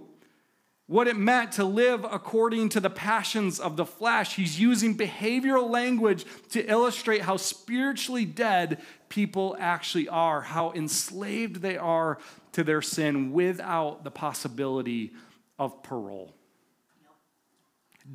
what 0.86 1.06
it 1.06 1.16
meant 1.16 1.52
to 1.52 1.64
live 1.64 2.04
according 2.10 2.70
to 2.70 2.80
the 2.80 2.90
passions 2.90 3.60
of 3.60 3.76
the 3.76 3.84
flesh. 3.84 4.36
He's 4.36 4.58
using 4.58 4.96
behavioral 4.96 5.68
language 5.68 6.24
to 6.50 6.64
illustrate 6.64 7.20
how 7.20 7.36
spiritually 7.36 8.24
dead 8.24 8.80
people 9.10 9.54
actually 9.60 10.08
are, 10.08 10.40
how 10.40 10.72
enslaved 10.72 11.56
they 11.56 11.76
are 11.76 12.18
to 12.52 12.64
their 12.64 12.80
sin 12.80 13.32
without 13.32 14.02
the 14.02 14.10
possibility 14.10 15.12
of 15.58 15.82
parole. 15.82 16.34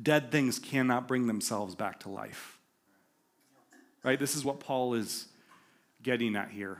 Dead 0.02 0.32
things 0.32 0.58
cannot 0.58 1.06
bring 1.06 1.26
themselves 1.26 1.74
back 1.74 2.00
to 2.00 2.08
life. 2.08 2.58
Right? 4.02 4.18
This 4.18 4.34
is 4.34 4.44
what 4.44 4.60
Paul 4.60 4.94
is 4.94 5.26
getting 6.02 6.36
at 6.36 6.50
here. 6.50 6.78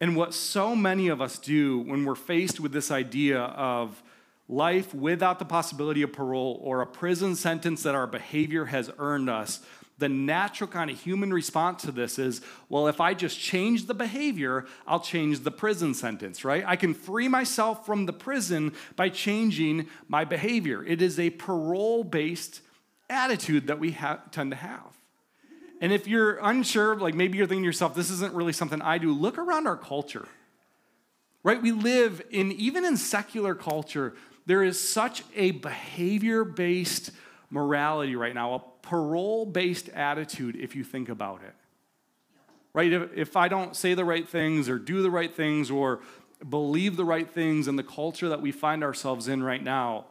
And 0.00 0.16
what 0.16 0.34
so 0.34 0.74
many 0.74 1.08
of 1.08 1.20
us 1.20 1.38
do 1.38 1.78
when 1.78 2.04
we're 2.04 2.14
faced 2.14 2.60
with 2.60 2.72
this 2.72 2.90
idea 2.90 3.40
of 3.40 4.02
life 4.48 4.92
without 4.92 5.38
the 5.38 5.44
possibility 5.44 6.02
of 6.02 6.12
parole 6.12 6.60
or 6.62 6.82
a 6.82 6.86
prison 6.86 7.34
sentence 7.36 7.82
that 7.84 7.94
our 7.94 8.06
behavior 8.06 8.66
has 8.66 8.90
earned 8.98 9.30
us, 9.30 9.60
the 9.98 10.08
natural 10.08 10.68
kind 10.68 10.90
of 10.90 11.00
human 11.00 11.32
response 11.32 11.82
to 11.82 11.92
this 11.92 12.18
is 12.18 12.40
well, 12.68 12.88
if 12.88 13.00
I 13.00 13.14
just 13.14 13.38
change 13.38 13.86
the 13.86 13.94
behavior, 13.94 14.66
I'll 14.86 15.00
change 15.00 15.40
the 15.40 15.50
prison 15.50 15.94
sentence, 15.94 16.44
right? 16.44 16.64
I 16.66 16.76
can 16.76 16.94
free 16.94 17.28
myself 17.28 17.86
from 17.86 18.06
the 18.06 18.12
prison 18.12 18.72
by 18.96 19.08
changing 19.08 19.86
my 20.08 20.24
behavior. 20.24 20.84
It 20.84 21.00
is 21.00 21.18
a 21.18 21.30
parole 21.30 22.02
based 22.02 22.60
attitude 23.08 23.68
that 23.68 23.78
we 23.78 23.92
have, 23.92 24.30
tend 24.30 24.50
to 24.50 24.56
have. 24.56 24.94
And 25.80 25.92
if 25.92 26.08
you're 26.08 26.38
unsure, 26.38 26.96
like 26.96 27.14
maybe 27.14 27.38
you're 27.38 27.46
thinking 27.46 27.62
to 27.62 27.66
yourself, 27.66 27.94
this 27.94 28.10
isn't 28.10 28.34
really 28.34 28.52
something 28.52 28.80
I 28.82 28.98
do, 28.98 29.12
look 29.12 29.38
around 29.38 29.66
our 29.66 29.76
culture. 29.76 30.26
Right? 31.42 31.60
We 31.60 31.72
live 31.72 32.22
in, 32.30 32.52
even 32.52 32.84
in 32.84 32.96
secular 32.96 33.54
culture, 33.54 34.14
there 34.46 34.62
is 34.62 34.80
such 34.80 35.22
a 35.36 35.52
behavior 35.52 36.42
based 36.44 37.10
morality 37.50 38.16
right 38.16 38.34
now, 38.34 38.64
parole 38.84 39.46
based 39.46 39.88
attitude 39.88 40.56
if 40.56 40.76
you 40.76 40.84
think 40.84 41.08
about 41.08 41.40
it. 41.42 41.54
Right? 42.72 42.92
If, 42.92 43.16
if 43.16 43.36
I 43.36 43.48
don't 43.48 43.74
say 43.74 43.94
the 43.94 44.04
right 44.04 44.28
things 44.28 44.68
or 44.68 44.78
do 44.78 45.02
the 45.02 45.10
right 45.10 45.34
things 45.34 45.70
or 45.70 46.00
believe 46.48 46.96
the 46.96 47.04
right 47.04 47.28
things 47.28 47.66
in 47.66 47.76
the 47.76 47.82
culture 47.82 48.28
that 48.28 48.42
we 48.42 48.52
find 48.52 48.84
ourselves 48.84 49.26
in 49.26 49.42
right 49.42 49.62
now, 49.62 50.06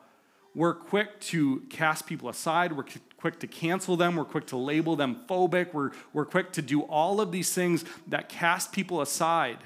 we're 0.55 0.73
quick 0.73 1.19
to 1.19 1.61
cast 1.69 2.05
people 2.05 2.29
aside. 2.29 2.73
We're 2.73 2.85
quick 3.17 3.39
to 3.39 3.47
cancel 3.47 3.95
them. 3.95 4.15
We're 4.15 4.25
quick 4.25 4.47
to 4.47 4.57
label 4.57 4.95
them 4.95 5.21
phobic. 5.27 5.73
We're, 5.73 5.91
we're 6.11 6.25
quick 6.25 6.51
to 6.53 6.61
do 6.61 6.81
all 6.81 7.21
of 7.21 7.31
these 7.31 7.53
things 7.53 7.85
that 8.07 8.29
cast 8.29 8.71
people 8.71 9.01
aside 9.01 9.59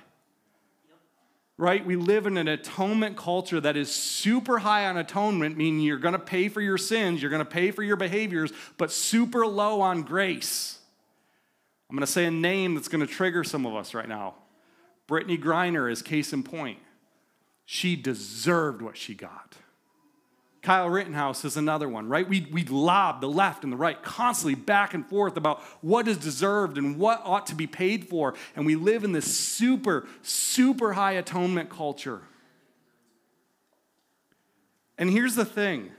right? 1.57 1.83
We 1.85 1.95
live 1.95 2.27
in 2.27 2.37
an 2.37 2.47
atonement 2.47 3.17
culture 3.17 3.59
that 3.59 3.75
is 3.75 3.93
super 3.93 4.59
high 4.59 4.85
on 4.85 4.97
atonement, 4.97 5.57
meaning 5.57 5.79
you're 5.79 5.97
going 5.97 6.13
to 6.13 6.19
pay 6.19 6.49
for 6.49 6.61
your 6.61 6.77
sins, 6.77 7.21
you're 7.21 7.31
going 7.31 7.43
to 7.43 7.45
pay 7.45 7.71
for 7.71 7.81
your 7.81 7.95
behaviors, 7.95 8.51
but 8.77 8.91
super 8.91 9.45
low 9.47 9.81
on 9.81 10.03
grace. 10.03 10.79
I'm 11.89 11.95
going 11.95 12.05
to 12.05 12.11
say 12.11 12.25
a 12.25 12.31
name 12.31 12.75
that's 12.75 12.87
going 12.87 13.05
to 13.05 13.11
trigger 13.11 13.43
some 13.43 13.65
of 13.65 13.75
us 13.75 13.93
right 13.93 14.07
now. 14.07 14.35
Brittney 15.07 15.41
Griner 15.41 15.91
is 15.91 16.01
case 16.01 16.33
in 16.33 16.43
point. 16.43 16.79
She 17.65 17.95
deserved 17.95 18.81
what 18.81 18.97
she 18.97 19.15
got. 19.15 19.55
Kyle 20.67 20.89
Rittenhouse 20.89 21.45
is 21.45 21.55
another 21.55 21.87
one, 21.87 22.09
right? 22.09 22.27
We, 22.27 22.45
we 22.51 22.65
lob 22.65 23.21
the 23.21 23.29
left 23.29 23.63
and 23.63 23.71
the 23.71 23.77
right 23.77 24.03
constantly 24.03 24.53
back 24.53 24.93
and 24.93 25.07
forth 25.07 25.37
about 25.37 25.61
what 25.79 26.09
is 26.09 26.17
deserved 26.17 26.77
and 26.77 26.97
what 26.97 27.21
ought 27.23 27.47
to 27.47 27.55
be 27.55 27.67
paid 27.67 28.09
for. 28.09 28.33
And 28.53 28.65
we 28.65 28.75
live 28.75 29.05
in 29.05 29.13
this 29.13 29.33
super, 29.33 30.05
super 30.23 30.91
high 30.91 31.13
atonement 31.13 31.69
culture. 31.69 32.19
And 34.97 35.09
here's 35.09 35.35
the 35.35 35.45
thing 35.45 35.89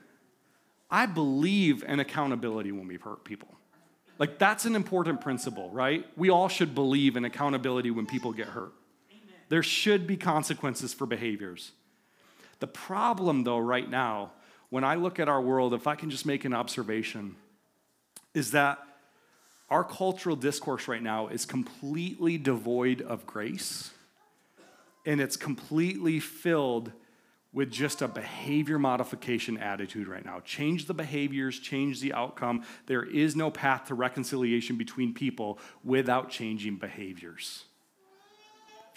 I 0.90 1.06
believe 1.06 1.82
in 1.82 1.98
accountability 1.98 2.70
when 2.70 2.88
we 2.88 2.96
hurt 2.96 3.24
people. 3.24 3.48
Like, 4.18 4.38
that's 4.38 4.66
an 4.66 4.76
important 4.76 5.22
principle, 5.22 5.70
right? 5.70 6.04
We 6.14 6.28
all 6.28 6.48
should 6.48 6.74
believe 6.74 7.16
in 7.16 7.24
accountability 7.24 7.90
when 7.90 8.04
people 8.04 8.34
get 8.34 8.48
hurt. 8.48 8.74
There 9.48 9.62
should 9.62 10.06
be 10.06 10.18
consequences 10.18 10.92
for 10.92 11.06
behaviors. 11.06 11.72
The 12.58 12.66
problem, 12.66 13.44
though, 13.44 13.60
right 13.60 13.88
now, 13.88 14.32
when 14.70 14.84
I 14.84 14.96
look 14.96 15.18
at 15.18 15.28
our 15.28 15.40
world, 15.40 15.74
if 15.74 15.86
I 15.86 15.94
can 15.94 16.10
just 16.10 16.26
make 16.26 16.44
an 16.44 16.54
observation, 16.54 17.36
is 18.34 18.52
that 18.52 18.78
our 19.70 19.84
cultural 19.84 20.36
discourse 20.36 20.88
right 20.88 21.02
now 21.02 21.28
is 21.28 21.44
completely 21.44 22.38
devoid 22.38 23.02
of 23.02 23.26
grace 23.26 23.90
and 25.04 25.20
it's 25.20 25.36
completely 25.36 26.20
filled 26.20 26.92
with 27.52 27.70
just 27.70 28.02
a 28.02 28.08
behavior 28.08 28.78
modification 28.78 29.56
attitude 29.56 30.06
right 30.06 30.24
now. 30.24 30.40
Change 30.40 30.86
the 30.86 30.94
behaviors, 30.94 31.58
change 31.58 32.00
the 32.00 32.12
outcome. 32.12 32.62
There 32.86 33.04
is 33.04 33.34
no 33.34 33.50
path 33.50 33.86
to 33.86 33.94
reconciliation 33.94 34.76
between 34.76 35.14
people 35.14 35.58
without 35.82 36.30
changing 36.30 36.76
behaviors 36.76 37.64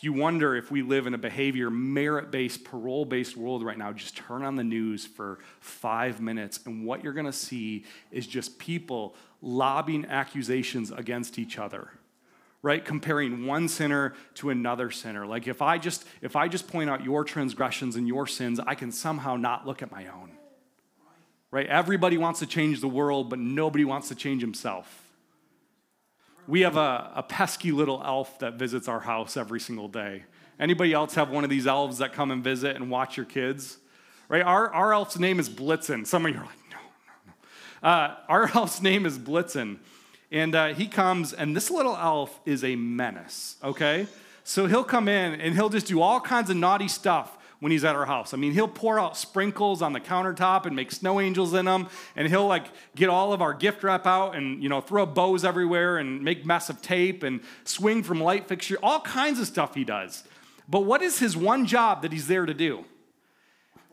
you 0.03 0.13
wonder 0.13 0.55
if 0.55 0.71
we 0.71 0.81
live 0.81 1.07
in 1.07 1.13
a 1.13 1.17
behavior 1.17 1.69
merit 1.69 2.31
based, 2.31 2.63
parole 2.63 3.05
based 3.05 3.37
world 3.37 3.63
right 3.63 3.77
now, 3.77 3.91
just 3.93 4.17
turn 4.17 4.43
on 4.43 4.55
the 4.55 4.63
news 4.63 5.05
for 5.05 5.39
five 5.59 6.19
minutes, 6.21 6.59
and 6.65 6.85
what 6.85 7.03
you're 7.03 7.13
gonna 7.13 7.31
see 7.31 7.85
is 8.11 8.27
just 8.27 8.57
people 8.57 9.15
lobbing 9.41 10.05
accusations 10.05 10.91
against 10.91 11.39
each 11.39 11.57
other 11.57 11.89
right? 12.63 12.85
Comparing 12.85 13.45
one 13.45 13.67
sinner 13.67 14.13
to 14.35 14.49
another 14.49 14.91
sinner. 14.91 15.25
Like 15.25 15.47
if 15.47 15.61
i 15.61 15.77
just 15.77 16.05
if 16.21 16.35
i 16.35 16.47
just 16.47 16.67
point 16.67 16.89
out 16.89 17.03
your 17.03 17.23
transgressions 17.23 17.95
and 17.95 18.07
your 18.07 18.27
sins 18.27 18.59
i 18.59 18.75
can 18.75 18.91
somehow 18.91 19.35
not 19.35 19.65
look 19.65 19.81
at 19.81 19.91
my 19.91 20.07
own 20.07 20.31
right? 21.49 21.67
Everybody 21.67 22.17
wants 22.17 22.39
to 22.39 22.45
change 22.45 22.81
the 22.81 22.87
world 22.87 23.29
but 23.29 23.39
nobody 23.39 23.83
wants 23.83 24.07
to 24.09 24.15
change 24.15 24.41
himself 24.41 25.10
we 26.47 26.61
have 26.61 26.77
a, 26.77 27.11
a 27.15 27.23
pesky 27.23 27.71
little 27.71 28.01
elf 28.03 28.39
that 28.39 28.55
visits 28.55 28.87
our 28.87 28.99
house 28.99 29.37
every 29.37 29.59
single 29.59 29.87
day. 29.87 30.23
Anybody 30.59 30.93
else 30.93 31.15
have 31.15 31.29
one 31.29 31.43
of 31.43 31.49
these 31.49 31.67
elves 31.67 31.97
that 31.99 32.13
come 32.13 32.31
and 32.31 32.43
visit 32.43 32.75
and 32.75 32.89
watch 32.89 33.17
your 33.17 33.25
kids? 33.25 33.77
Right? 34.29 34.43
Our, 34.43 34.71
our 34.73 34.93
elf's 34.93 35.17
name 35.17 35.39
is 35.39 35.49
Blitzen. 35.49 36.05
Some 36.05 36.25
of 36.25 36.33
you 36.33 36.39
are 36.39 36.45
like, 36.45 36.69
no, 36.69 36.77
no, 37.07 37.33
no. 37.83 37.89
Uh, 37.89 38.15
our 38.27 38.49
elf's 38.55 38.81
name 38.81 39.05
is 39.05 39.17
Blitzen. 39.17 39.77
And 40.31 40.55
uh, 40.55 40.67
he 40.73 40.87
comes, 40.87 41.33
and 41.33 41.55
this 41.55 41.69
little 41.69 41.97
elf 41.97 42.39
is 42.45 42.63
a 42.63 42.75
menace, 42.75 43.57
okay? 43.63 44.07
So 44.43 44.67
he'll 44.67 44.83
come 44.83 45.07
in 45.07 45.41
and 45.41 45.55
he'll 45.55 45.69
just 45.69 45.87
do 45.87 46.01
all 46.01 46.21
kinds 46.21 46.49
of 46.49 46.55
naughty 46.55 46.87
stuff 46.87 47.37
when 47.61 47.71
he's 47.71 47.85
at 47.85 47.95
our 47.95 48.07
house. 48.07 48.33
I 48.33 48.37
mean, 48.37 48.53
he'll 48.53 48.67
pour 48.67 48.99
out 48.99 49.15
sprinkles 49.15 49.83
on 49.83 49.93
the 49.93 49.99
countertop 49.99 50.65
and 50.65 50.75
make 50.75 50.91
snow 50.91 51.21
angels 51.21 51.53
in 51.53 51.65
them, 51.65 51.87
and 52.15 52.27
he'll 52.27 52.47
like 52.47 52.65
get 52.95 53.07
all 53.07 53.33
of 53.33 53.41
our 53.41 53.53
gift 53.53 53.83
wrap 53.83 54.05
out 54.05 54.35
and 54.35 54.61
you 54.61 54.67
know 54.67 54.81
throw 54.81 55.05
bows 55.05 55.45
everywhere 55.45 55.97
and 55.97 56.21
make 56.23 56.45
mess 56.45 56.69
of 56.69 56.81
tape 56.81 57.23
and 57.23 57.39
swing 57.63 58.03
from 58.03 58.19
light 58.19 58.47
fixture, 58.47 58.77
all 58.83 58.99
kinds 59.01 59.39
of 59.39 59.47
stuff 59.47 59.75
he 59.75 59.83
does. 59.83 60.23
But 60.67 60.81
what 60.81 61.01
is 61.01 61.19
his 61.19 61.37
one 61.37 61.67
job 61.67 62.01
that 62.01 62.11
he's 62.11 62.27
there 62.27 62.45
to 62.45 62.53
do? 62.53 62.83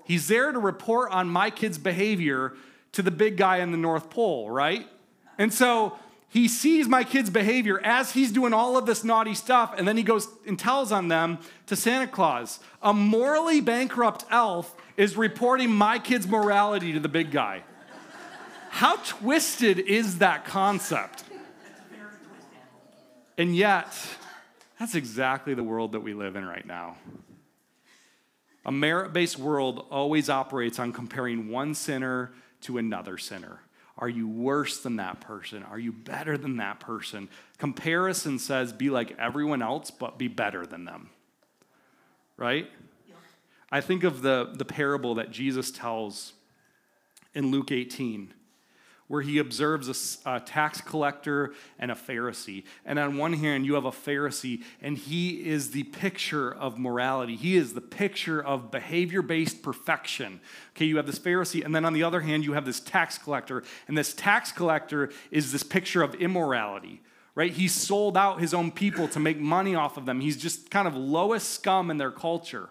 He's 0.05 0.29
there 0.29 0.51
to 0.51 0.59
report 0.59 1.13
on 1.13 1.29
my 1.29 1.51
kid's 1.51 1.77
behavior 1.77 2.55
to 2.93 3.03
the 3.03 3.11
big 3.11 3.37
guy 3.37 3.59
in 3.59 3.71
the 3.71 3.77
North 3.77 4.09
Pole, 4.09 4.51
right? 4.51 4.89
And 5.37 5.53
so 5.53 5.99
he 6.31 6.47
sees 6.47 6.87
my 6.87 7.05
kid's 7.05 7.31
behavior 7.31 7.81
as 7.83 8.13
he's 8.13 8.31
doing 8.31 8.53
all 8.53 8.77
of 8.77 8.85
this 8.85 9.03
naughty 9.03 9.35
stuff, 9.35 9.75
and 9.77 9.89
then 9.89 9.97
he 9.97 10.03
goes 10.03 10.29
and 10.47 10.59
tells 10.59 10.93
on 10.93 11.09
them 11.09 11.39
to 11.67 11.75
Santa 11.75 12.07
Claus. 12.07 12.61
A 12.83 12.93
morally 12.93 13.61
bankrupt 13.61 14.25
elf 14.31 14.77
is 14.97 15.17
reporting 15.17 15.71
my 15.71 15.99
kid's 15.99 16.29
morality 16.29 16.93
to 16.93 17.01
the 17.01 17.09
big 17.09 17.31
guy. 17.31 17.63
How 18.69 18.97
twisted 18.97 19.79
is 19.79 20.19
that 20.19 20.45
concept? 20.45 21.25
And 23.39 23.57
yet, 23.57 23.97
that's 24.79 24.95
exactly 24.95 25.55
the 25.55 25.63
world 25.63 25.93
that 25.93 26.01
we 26.01 26.13
live 26.13 26.37
in 26.37 26.45
right 26.45 26.67
now. 26.67 26.97
A 28.67 28.73
merit 28.73 29.15
based 29.15 29.39
world 29.39 29.87
always 29.91 30.29
operates 30.29 30.79
on 30.79 30.93
comparing 30.93 31.49
one 31.49 31.75
sinner 31.75 32.33
to 32.63 32.77
another 32.77 33.17
sinner. 33.17 33.61
Are 33.99 34.09
you 34.09 34.29
worse 34.29 34.79
than 34.79 34.97
that 34.97 35.21
person? 35.21 35.65
Are 35.65 35.79
you 35.79 35.93
better 35.93 36.39
than 36.39 36.59
that 36.59 36.79
person? 36.79 37.29
Comparison 37.59 38.39
says 38.39 38.73
be 38.73 38.91
like 38.91 39.17
everyone 39.19 39.61
else, 39.61 39.91
but 39.91 40.19
be 40.19 40.29
better 40.29 40.65
than 40.65 40.85
them. 40.85 41.11
Right? 42.37 42.71
I 43.71 43.81
think 43.81 44.05
of 44.05 44.23
the, 44.23 44.51
the 44.55 44.65
parable 44.65 45.17
that 45.17 45.31
Jesus 45.31 45.71
tells 45.71 46.33
in 47.35 47.51
Luke 47.51 47.71
18 47.73 48.33
where 49.09 49.23
he 49.23 49.39
observes 49.39 50.21
a, 50.27 50.31
a, 50.37 50.41
tax 50.41 50.81
collector 50.81 51.55
and 51.79 51.91
a 51.91 51.95
Pharisee. 51.95 52.65
And 52.85 52.99
on 52.99 53.17
one 53.17 53.33
hand, 53.33 53.67
you 53.67 53.75
have 53.75 53.87
a 53.87 53.91
Pharisee, 53.91 54.63
and 54.81 54.97
he 54.97 55.49
is 55.49 55.71
the 55.71 55.85
picture 55.85 56.55
of 56.55 56.79
morality. 56.79 57.35
He 57.35 57.57
is 57.57 57.73
the 57.73 57.81
picture 57.81 58.43
of 58.43 58.71
behavior 58.71 59.23
based 59.23 59.63
perfection. 59.63 60.41
Okay, 60.77 60.85
you 60.85 60.99
have 60.99 61.07
this 61.07 61.19
Pharisee, 61.19 61.65
and 61.65 61.75
then 61.75 61.85
on 61.85 61.95
the 61.95 62.03
other 62.03 62.21
hand, 62.21 62.45
you 62.45 62.53
have 62.53 62.67
this 62.67 62.81
tax 62.81 63.19
collector. 63.19 63.65
And 63.89 63.97
this 63.97 64.13
tax 64.13 64.53
collector 64.53 65.11
is 65.31 65.53
this 65.53 65.63
picture 65.63 66.03
of 66.03 66.15
immorality. 66.15 67.01
Right? 67.35 67.53
He 67.53 67.69
sold 67.69 68.17
out 68.17 68.41
his 68.41 68.53
own 68.53 68.73
people 68.73 69.07
to 69.09 69.21
make 69.21 69.39
money 69.39 69.75
off 69.75 69.97
of 69.97 70.07
them. 70.07 70.21
He's 70.21 70.37
just 70.37 70.71
kind 70.71 70.89
of 70.89 70.97
lowest 70.97 71.51
scum 71.51 71.91
in 71.91 71.97
their 71.97 72.11
culture. 72.11 72.69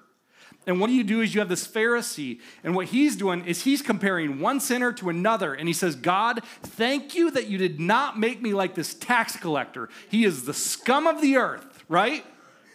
And 0.67 0.81
what 0.81 0.87
do 0.87 0.93
you 0.93 1.05
do 1.05 1.21
is 1.21 1.33
you 1.33 1.39
have 1.39 1.47
this 1.47 1.65
Pharisee, 1.65 2.41
and 2.61 2.75
what 2.75 2.87
he's 2.87 3.15
doing 3.15 3.45
is 3.45 3.63
he's 3.63 3.81
comparing 3.81 4.41
one 4.41 4.59
sinner 4.59 4.91
to 4.93 5.09
another. 5.09 5.53
And 5.53 5.67
he 5.67 5.73
says, 5.73 5.95
God, 5.95 6.43
thank 6.61 7.15
you 7.15 7.31
that 7.31 7.47
you 7.47 7.57
did 7.57 7.79
not 7.79 8.19
make 8.19 8.41
me 8.41 8.53
like 8.53 8.75
this 8.75 8.93
tax 8.93 9.37
collector. 9.37 9.87
He 10.09 10.25
is 10.25 10.43
the 10.43 10.53
scum 10.53 11.07
of 11.07 11.21
the 11.21 11.37
earth, 11.37 11.85
right? 11.87 12.25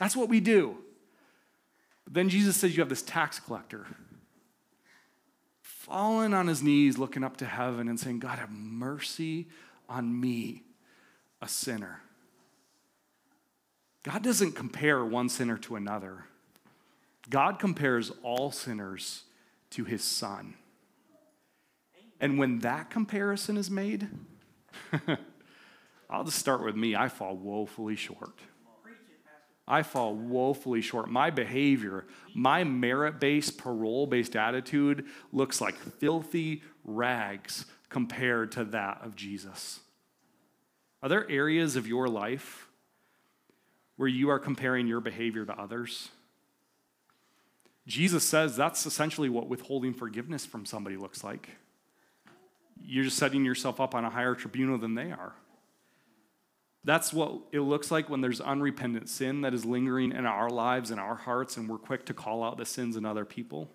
That's 0.00 0.16
what 0.16 0.30
we 0.30 0.40
do. 0.40 0.78
But 2.04 2.14
then 2.14 2.30
Jesus 2.30 2.56
says, 2.56 2.74
You 2.74 2.80
have 2.80 2.88
this 2.88 3.02
tax 3.02 3.38
collector 3.38 3.86
falling 5.60 6.32
on 6.32 6.46
his 6.46 6.62
knees, 6.62 6.96
looking 6.96 7.22
up 7.22 7.36
to 7.36 7.44
heaven 7.44 7.88
and 7.88 8.00
saying, 8.00 8.20
God, 8.20 8.38
have 8.38 8.50
mercy 8.50 9.48
on 9.88 10.18
me, 10.18 10.62
a 11.42 11.48
sinner. 11.48 12.00
God 14.02 14.22
doesn't 14.22 14.52
compare 14.52 15.04
one 15.04 15.28
sinner 15.28 15.58
to 15.58 15.76
another. 15.76 16.24
God 17.30 17.58
compares 17.58 18.12
all 18.22 18.50
sinners 18.50 19.24
to 19.70 19.84
his 19.84 20.02
son. 20.02 20.54
And 22.20 22.38
when 22.38 22.60
that 22.60 22.90
comparison 22.90 23.56
is 23.56 23.70
made, 23.70 24.08
I'll 26.10 26.24
just 26.24 26.38
start 26.38 26.64
with 26.64 26.76
me. 26.76 26.94
I 26.94 27.08
fall 27.08 27.36
woefully 27.36 27.96
short. 27.96 28.38
I 29.66 29.82
fall 29.82 30.14
woefully 30.14 30.82
short. 30.82 31.08
My 31.08 31.30
behavior, 31.30 32.04
my 32.34 32.64
merit 32.64 33.20
based, 33.20 33.58
parole 33.58 34.06
based 34.06 34.36
attitude 34.36 35.06
looks 35.32 35.60
like 35.60 35.74
filthy 35.74 36.62
rags 36.84 37.64
compared 37.88 38.52
to 38.52 38.64
that 38.66 39.00
of 39.02 39.14
Jesus. 39.16 39.80
Are 41.02 41.08
there 41.08 41.28
areas 41.30 41.76
of 41.76 41.86
your 41.86 42.08
life 42.08 42.68
where 43.96 44.08
you 44.08 44.30
are 44.30 44.38
comparing 44.38 44.86
your 44.86 45.00
behavior 45.00 45.44
to 45.44 45.58
others? 45.58 46.10
Jesus 47.86 48.24
says 48.24 48.56
that's 48.56 48.86
essentially 48.86 49.28
what 49.28 49.48
withholding 49.48 49.92
forgiveness 49.94 50.46
from 50.46 50.64
somebody 50.64 50.96
looks 50.96 51.24
like. 51.24 51.48
You're 52.80 53.04
just 53.04 53.18
setting 53.18 53.44
yourself 53.44 53.80
up 53.80 53.94
on 53.94 54.04
a 54.04 54.10
higher 54.10 54.34
tribunal 54.34 54.78
than 54.78 54.94
they 54.94 55.10
are. 55.10 55.34
That's 56.84 57.12
what 57.12 57.42
it 57.52 57.60
looks 57.60 57.90
like 57.90 58.08
when 58.10 58.20
there's 58.20 58.40
unrepentant 58.40 59.08
sin 59.08 59.42
that 59.42 59.54
is 59.54 59.64
lingering 59.64 60.10
in 60.10 60.26
our 60.26 60.50
lives 60.50 60.90
and 60.90 60.98
our 60.98 61.14
hearts, 61.14 61.56
and 61.56 61.68
we're 61.68 61.78
quick 61.78 62.06
to 62.06 62.14
call 62.14 62.42
out 62.42 62.56
the 62.56 62.66
sins 62.66 62.96
in 62.96 63.04
other 63.04 63.24
people. 63.24 63.68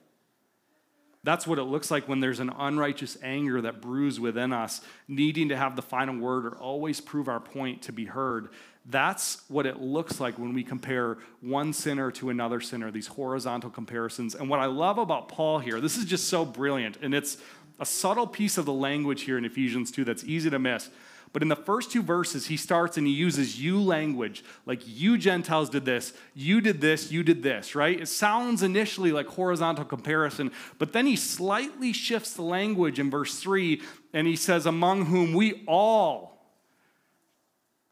That's 1.23 1.47
what 1.47 1.59
it 1.59 1.63
looks 1.63 1.89
like 1.89 2.07
when 2.07 2.19
there's 2.19 2.39
an 2.39 2.51
unrighteous 2.57 3.17
anger 3.21 3.61
that 3.61 3.81
brews 3.81 4.19
within 4.19 4.53
us, 4.53 4.81
needing 5.07 5.49
to 5.49 5.57
have 5.57 5.75
the 5.75 5.81
final 5.81 6.17
word 6.17 6.45
or 6.45 6.57
always 6.57 7.01
prove 7.01 7.27
our 7.27 7.39
point 7.39 7.81
to 7.83 7.91
be 7.91 8.05
heard. 8.05 8.49
That's 8.89 9.41
what 9.50 9.65
it 9.65 9.82
looks 9.82 10.19
like 10.21 10.39
when 10.39 10.54
we 10.54 10.63
compare 10.63 11.17
one 11.41 11.73
sinner 11.73 12.10
to 12.12 12.30
another 12.30 12.62
sinner, 12.62 12.89
these 12.89 13.08
horizontal 13.08 13.69
comparisons. 13.69 14.34
And 14.34 14.50
what 14.50 14.60
I 14.60 14.65
love 14.65 14.97
about 14.97 15.28
Paul 15.28 15.60
here, 15.60 15.82
this 15.82 15.97
is 15.97 16.06
just 16.06 16.30
so 16.30 16.45
brilliant, 16.45 16.97
and 17.02 17.13
it's 17.13 17.38
a 17.80 17.86
subtle 17.86 18.28
piece 18.28 18.58
of 18.58 18.65
the 18.65 18.73
language 18.73 19.23
here 19.23 19.38
in 19.38 19.45
Ephesians 19.45 19.91
2 19.91 20.06
that's 20.06 20.23
easy 20.23 20.50
to 20.50 20.58
miss. 20.58 20.89
But 21.34 21.41
in 21.41 21.50
the 21.50 21.56
first 21.58 21.91
two 21.91 22.02
verses, 22.02 22.47
he 22.47 22.56
starts 22.56 22.97
and 22.97 23.06
he 23.06 23.13
uses 23.13 23.62
you 23.62 23.82
language, 23.82 24.43
like 24.65 24.82
you 24.86 25.17
Gentiles 25.17 25.69
did 25.69 25.84
this, 25.84 26.13
you 26.34 26.62
did 26.62 26.80
this, 26.80 27.12
you 27.12 27.21
did 27.21 27.43
this, 27.43 27.76
right? 27.76 28.00
It 28.00 28.08
sounds 28.08 28.63
initially 28.63 29.12
like 29.12 29.28
horizontal 29.28 29.84
comparison, 29.84 30.52
but 30.80 30.93
then 30.93 31.06
he 31.06 31.17
slightly 31.17 31.91
shifts 31.91 32.34
the 32.34 32.43
language 32.43 32.97
in 33.00 33.12
verse 33.12 33.38
3 33.39 33.82
and 34.13 34.26
he 34.26 34.38
says, 34.38 34.65
Among 34.65 35.06
whom 35.06 35.34
we 35.34 35.63
all 35.67 36.37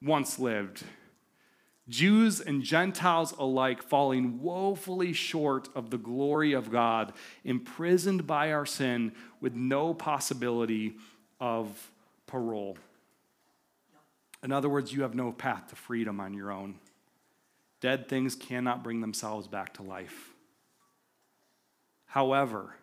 once 0.06 0.40
lived. 0.40 0.84
Jews 1.88 2.40
and 2.40 2.64
Gentiles 2.64 3.34
alike 3.38 3.84
falling 3.84 4.42
woefully 4.42 5.14
short 5.14 5.70
of 5.76 5.90
the 5.90 5.98
glory 5.98 6.54
of 6.54 6.72
God, 6.72 7.14
imprisoned 7.44 8.26
by 8.26 8.52
our 8.52 8.66
sin 8.66 9.12
with 9.40 9.54
no 9.54 9.94
possibility 9.94 10.96
of 11.40 11.92
parole. 12.26 12.78
In 14.44 14.52
other 14.52 14.70
words, 14.70 14.94
you 14.94 15.04
have 15.04 15.16
no 15.16 15.32
path 15.32 15.68
to 15.70 15.76
freedom 15.76 16.20
on 16.20 16.34
your 16.34 16.52
own. 16.52 16.76
Dead 17.82 18.08
things 18.08 18.36
cannot 18.36 18.84
bring 18.84 19.02
themselves 19.02 19.48
back 19.48 19.74
to 19.76 19.84
life. 19.84 20.34
However, 22.06 22.76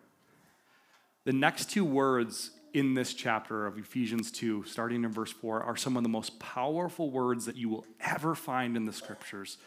the 1.25 1.33
next 1.33 1.69
two 1.71 1.83
words 1.83 2.51
in 2.73 2.95
this 2.95 3.13
chapter 3.13 3.67
of 3.67 3.77
Ephesians 3.77 4.31
2, 4.31 4.63
starting 4.63 5.03
in 5.03 5.11
verse 5.11 5.31
4, 5.31 5.61
are 5.61 5.75
some 5.75 5.95
of 5.95 6.03
the 6.03 6.09
most 6.09 6.39
powerful 6.39 7.11
words 7.11 7.45
that 7.45 7.55
you 7.55 7.69
will 7.69 7.85
ever 7.99 8.33
find 8.33 8.75
in 8.75 8.85
the 8.85 8.93
scriptures. 8.93 9.57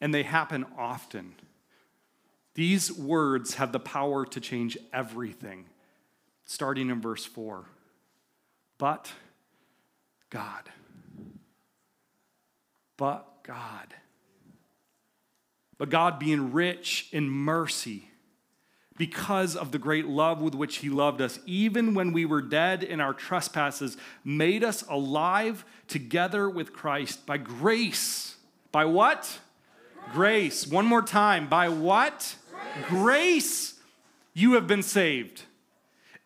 And 0.00 0.12
they 0.12 0.22
happen 0.22 0.66
often. 0.76 1.34
These 2.54 2.92
words 2.92 3.54
have 3.54 3.72
the 3.72 3.80
power 3.80 4.26
to 4.26 4.40
change 4.40 4.76
everything, 4.92 5.64
starting 6.44 6.90
in 6.90 7.00
verse 7.00 7.24
4. 7.24 7.64
But 8.76 9.10
God. 10.28 10.68
But 12.98 13.42
God. 13.42 13.94
But 15.78 15.88
God 15.88 16.18
being 16.18 16.52
rich 16.52 17.08
in 17.12 17.30
mercy 17.30 18.09
because 19.00 19.56
of 19.56 19.72
the 19.72 19.78
great 19.78 20.06
love 20.06 20.42
with 20.42 20.54
which 20.54 20.76
he 20.76 20.90
loved 20.90 21.22
us, 21.22 21.38
even 21.46 21.94
when 21.94 22.12
we 22.12 22.26
were 22.26 22.42
dead 22.42 22.82
in 22.82 23.00
our 23.00 23.14
trespasses, 23.14 23.96
made 24.26 24.62
us 24.62 24.84
alive 24.90 25.64
together 25.88 26.50
with 26.50 26.74
Christ 26.74 27.24
by 27.24 27.38
grace. 27.38 28.36
By 28.72 28.84
what? 28.84 29.38
Grace. 30.12 30.66
One 30.66 30.84
more 30.84 31.00
time. 31.00 31.48
By 31.48 31.70
what? 31.70 32.36
Grace. 32.88 32.88
grace. 32.90 33.74
You 34.34 34.52
have 34.52 34.66
been 34.66 34.82
saved 34.82 35.44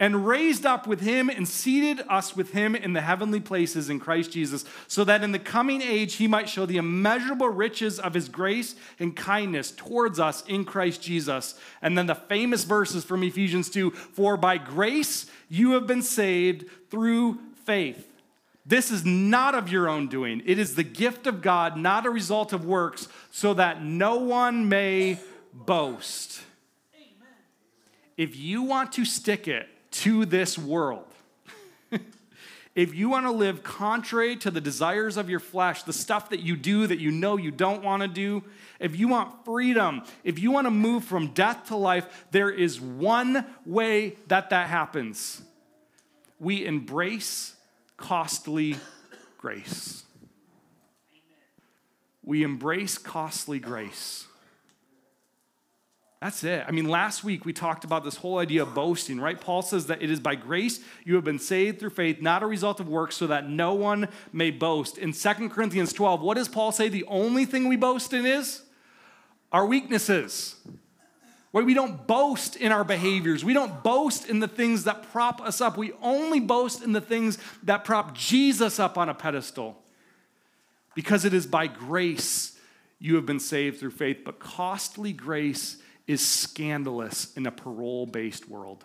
and 0.01 0.27
raised 0.27 0.67
up 0.67 0.87
with 0.87 1.01
him 1.01 1.29
and 1.29 1.47
seated 1.47 2.05
us 2.09 2.35
with 2.35 2.51
him 2.51 2.75
in 2.75 2.95
the 2.95 3.01
heavenly 3.01 3.39
places 3.39 3.89
in 3.89 4.01
Christ 4.01 4.33
Jesus, 4.33 4.65
so 4.89 5.05
that 5.05 5.23
in 5.23 5.33
the 5.33 5.39
coming 5.39 5.83
age 5.83 6.15
he 6.15 6.27
might 6.27 6.49
show 6.49 6.67
the 6.67 6.79
immeasurable 6.79 7.49
riches 7.49 8.01
of 8.01 8.15
his 8.15 8.29
grace 8.29 8.75
and 8.99 9.15
kindness 9.15 9.71
towards 9.71 10.19
us 10.19 10.43
in 10.47 10.65
Christ 10.65 11.01
Jesus. 11.01 11.55
And 11.81 11.97
then 11.97 12.07
the 12.07 12.15
famous 12.15 12.65
verses 12.65 13.05
from 13.05 13.23
Ephesians 13.23 13.71
2 13.71 13.91
For 13.93 14.37
by 14.37 14.59
grace 14.59 15.27
you 15.49 15.73
have 15.73 15.87
been 15.87 16.03
saved 16.03 16.67
through 16.91 17.39
faith. 17.65 18.11
This 18.67 18.91
is 18.91 19.05
not 19.05 19.55
of 19.55 19.71
your 19.71 19.89
own 19.89 20.09
doing. 20.09 20.43
It 20.45 20.59
is 20.59 20.75
the 20.75 20.83
gift 20.83 21.27
of 21.27 21.43
God, 21.43 21.77
not 21.77 22.07
a 22.07 22.11
result 22.11 22.53
of 22.53 22.65
works, 22.65 23.09
so 23.31 23.55
that 23.55 23.83
no 23.83 24.17
one 24.17 24.69
may 24.69 25.19
boast. 25.53 26.41
If 28.17 28.37
you 28.37 28.63
want 28.63 28.93
to 28.93 29.05
stick 29.05 29.47
it 29.47 29.69
to 29.95 30.25
this 30.25 30.59
world, 30.59 31.07
if 32.75 32.95
you 32.95 33.09
want 33.09 33.27
to 33.27 33.33
live 33.33 33.63
contrary 33.63 34.37
to 34.37 34.51
the 34.51 34.61
desires 34.61 35.17
of 35.17 35.31
your 35.31 35.41
flesh, 35.41 35.85
the 35.85 35.93
stuff 35.93 36.31
that 36.31 36.41
you 36.41 36.57
do 36.57 36.87
that 36.87 36.99
you 36.99 37.11
know 37.11 37.37
you 37.37 37.51
don't 37.51 37.83
want 37.83 38.03
to 38.03 38.09
do, 38.09 38.43
if 38.81 38.99
you 38.99 39.09
want 39.09 39.45
freedom, 39.45 40.03
if 40.25 40.39
you 40.39 40.51
want 40.51 40.67
to 40.67 40.71
move 40.71 41.05
from 41.05 41.29
death 41.29 41.67
to 41.69 41.77
life, 41.77 42.27
there 42.33 42.51
is 42.51 42.81
one 42.81 43.47
way 43.65 44.17
that 44.27 44.51
that 44.51 44.69
happens. 44.69 45.43
We 46.41 46.67
embrace 46.67 47.55
costly 47.97 48.77
grace. 49.39 50.05
We 52.25 52.43
embrace 52.43 52.99
costly 52.99 53.59
grace. 53.59 54.27
That's 56.25 56.43
it. 56.43 56.65
I 56.67 56.71
mean, 56.71 56.89
last 56.89 57.23
week 57.23 57.45
we 57.45 57.53
talked 57.53 57.85
about 57.85 58.03
this 58.03 58.17
whole 58.17 58.39
idea 58.39 58.63
of 58.63 58.73
boasting, 58.73 59.21
right? 59.21 59.39
Paul 59.39 59.61
says 59.61 59.89
that 59.89 60.03
it 60.03 60.11
is 60.11 60.21
by 60.21 60.37
grace 60.37 60.81
you 61.05 61.17
have 61.17 61.25
been 61.25 61.39
saved 61.39 61.79
through 61.79 61.91
faith, 61.91 62.23
not 62.23 62.43
a 62.43 62.47
result 62.47 62.81
of 62.81 62.89
works, 62.89 63.15
so 63.17 63.27
that 63.27 63.47
no 63.47 63.75
one 63.75 64.09
may 64.33 64.51
boast. 64.51 64.97
In 64.97 65.13
2 65.13 65.51
Corinthians 65.51 65.93
12, 65.93 66.23
what 66.23 66.39
does 66.39 66.49
Paul 66.49 66.73
say 66.73 66.89
the 66.89 67.05
only 67.09 67.45
thing 67.45 67.69
we 67.69 67.77
boast 67.77 68.15
in 68.15 68.25
is? 68.25 68.63
Our 69.53 69.67
weaknesses. 69.67 70.57
Right? 71.53 71.67
We 71.67 71.75
don't 71.75 72.07
boast 72.07 72.57
in 72.57 72.73
our 72.73 72.85
behaviors. 72.85 73.45
We 73.45 73.53
don't 73.53 73.83
boast 73.83 74.27
in 74.27 74.41
the 74.41 74.49
things 74.49 74.85
that 74.85 75.03
prop 75.13 75.43
us 75.43 75.61
up. 75.61 75.77
We 75.77 75.93
only 76.01 76.41
boast 76.41 76.83
in 76.83 76.93
the 76.93 77.03
things 77.03 77.37
that 77.65 77.85
prop 77.85 78.17
Jesus 78.17 78.81
up 78.81 78.97
on 78.97 79.11
a 79.11 79.15
pedestal. 79.15 79.77
Because 80.95 81.27
it 81.27 81.35
is 81.35 81.47
by 81.47 81.67
grace 81.67 82.59
you 82.99 83.17
have 83.17 83.27
been 83.27 83.41
saved 83.41 83.79
through 83.79 83.91
faith, 83.91 84.23
but 84.25 84.39
costly 84.39 85.13
grace 85.13 85.83
is 86.07 86.25
scandalous 86.25 87.33
in 87.37 87.47
a 87.47 87.51
parole 87.51 88.07
based 88.07 88.49
world. 88.49 88.85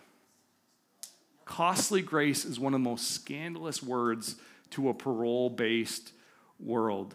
Costly 1.44 2.00
grace 2.00 2.44
is 2.44 2.60
one 2.60 2.74
of 2.74 2.80
the 2.80 2.88
most 2.88 3.10
scandalous 3.10 3.82
words 3.82 4.36
to 4.70 4.88
a 4.88 4.94
parole 4.94 5.50
based 5.50 6.12
world. 6.58 7.14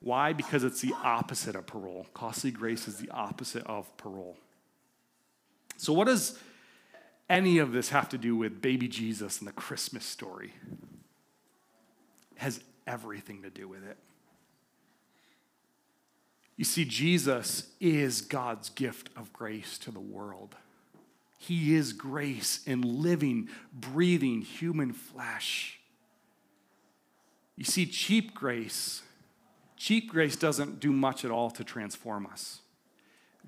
Why? 0.00 0.32
Because 0.32 0.64
it's 0.64 0.80
the 0.80 0.94
opposite 1.02 1.56
of 1.56 1.66
parole. 1.66 2.06
Costly 2.14 2.50
grace 2.50 2.88
is 2.88 2.96
the 2.96 3.10
opposite 3.10 3.66
of 3.66 3.94
parole. 3.96 4.36
So, 5.76 5.92
what 5.92 6.06
does 6.06 6.38
any 7.28 7.58
of 7.58 7.72
this 7.72 7.90
have 7.90 8.08
to 8.10 8.18
do 8.18 8.36
with 8.36 8.62
baby 8.62 8.88
Jesus 8.88 9.38
and 9.38 9.48
the 9.48 9.52
Christmas 9.52 10.04
story? 10.04 10.52
It 12.36 12.38
has 12.38 12.60
everything 12.86 13.42
to 13.42 13.50
do 13.50 13.68
with 13.68 13.84
it. 13.84 13.98
You 16.60 16.66
see, 16.66 16.84
Jesus 16.84 17.68
is 17.80 18.20
God's 18.20 18.68
gift 18.68 19.08
of 19.16 19.32
grace 19.32 19.78
to 19.78 19.90
the 19.90 19.98
world. 19.98 20.56
He 21.38 21.74
is 21.74 21.94
grace 21.94 22.60
in 22.66 22.82
living, 22.82 23.48
breathing 23.72 24.42
human 24.42 24.92
flesh. 24.92 25.80
You 27.56 27.64
see, 27.64 27.86
cheap 27.86 28.34
grace, 28.34 29.00
cheap 29.78 30.10
grace 30.10 30.36
doesn't 30.36 30.80
do 30.80 30.92
much 30.92 31.24
at 31.24 31.30
all 31.30 31.50
to 31.52 31.64
transform 31.64 32.26
us. 32.26 32.60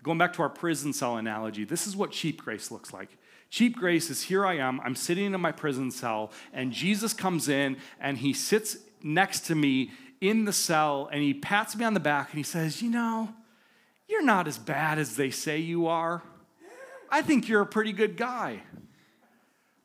Going 0.02 0.16
back 0.16 0.32
to 0.32 0.42
our 0.42 0.48
prison 0.48 0.94
cell 0.94 1.18
analogy, 1.18 1.64
this 1.64 1.86
is 1.86 1.94
what 1.94 2.12
cheap 2.12 2.42
grace 2.42 2.70
looks 2.70 2.94
like. 2.94 3.18
Cheap 3.50 3.76
grace 3.76 4.08
is 4.08 4.22
here 4.22 4.46
I 4.46 4.56
am, 4.56 4.80
I'm 4.80 4.96
sitting 4.96 5.34
in 5.34 5.40
my 5.42 5.52
prison 5.52 5.90
cell, 5.90 6.32
and 6.54 6.72
Jesus 6.72 7.12
comes 7.12 7.50
in 7.50 7.76
and 8.00 8.16
he 8.16 8.32
sits 8.32 8.78
next 9.02 9.40
to 9.48 9.54
me 9.54 9.90
in 10.22 10.44
the 10.44 10.52
cell 10.52 11.10
and 11.12 11.20
he 11.20 11.34
pats 11.34 11.76
me 11.76 11.84
on 11.84 11.92
the 11.92 12.00
back 12.00 12.30
and 12.30 12.38
he 12.38 12.44
says, 12.44 12.80
You 12.80 12.90
know, 12.90 13.34
you're 14.08 14.24
not 14.24 14.46
as 14.46 14.56
bad 14.56 14.98
as 14.98 15.16
they 15.16 15.30
say 15.30 15.58
you 15.58 15.88
are. 15.88 16.22
I 17.10 17.20
think 17.20 17.48
you're 17.48 17.60
a 17.60 17.66
pretty 17.66 17.92
good 17.92 18.16
guy. 18.16 18.62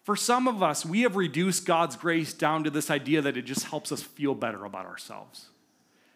For 0.03 0.15
some 0.15 0.47
of 0.47 0.63
us, 0.63 0.85
we 0.85 1.01
have 1.01 1.17
reduced 1.17 1.65
God's 1.65 1.97
grace 1.97 2.33
down 2.33 2.63
to 2.63 2.69
this 2.69 2.89
idea 2.89 3.21
that 3.23 3.35
it 3.35 3.41
just 3.41 3.65
helps 3.65 3.91
us 3.91 4.01
feel 4.01 4.35
better 4.35 4.63
about 4.63 4.85
ourselves, 4.85 5.47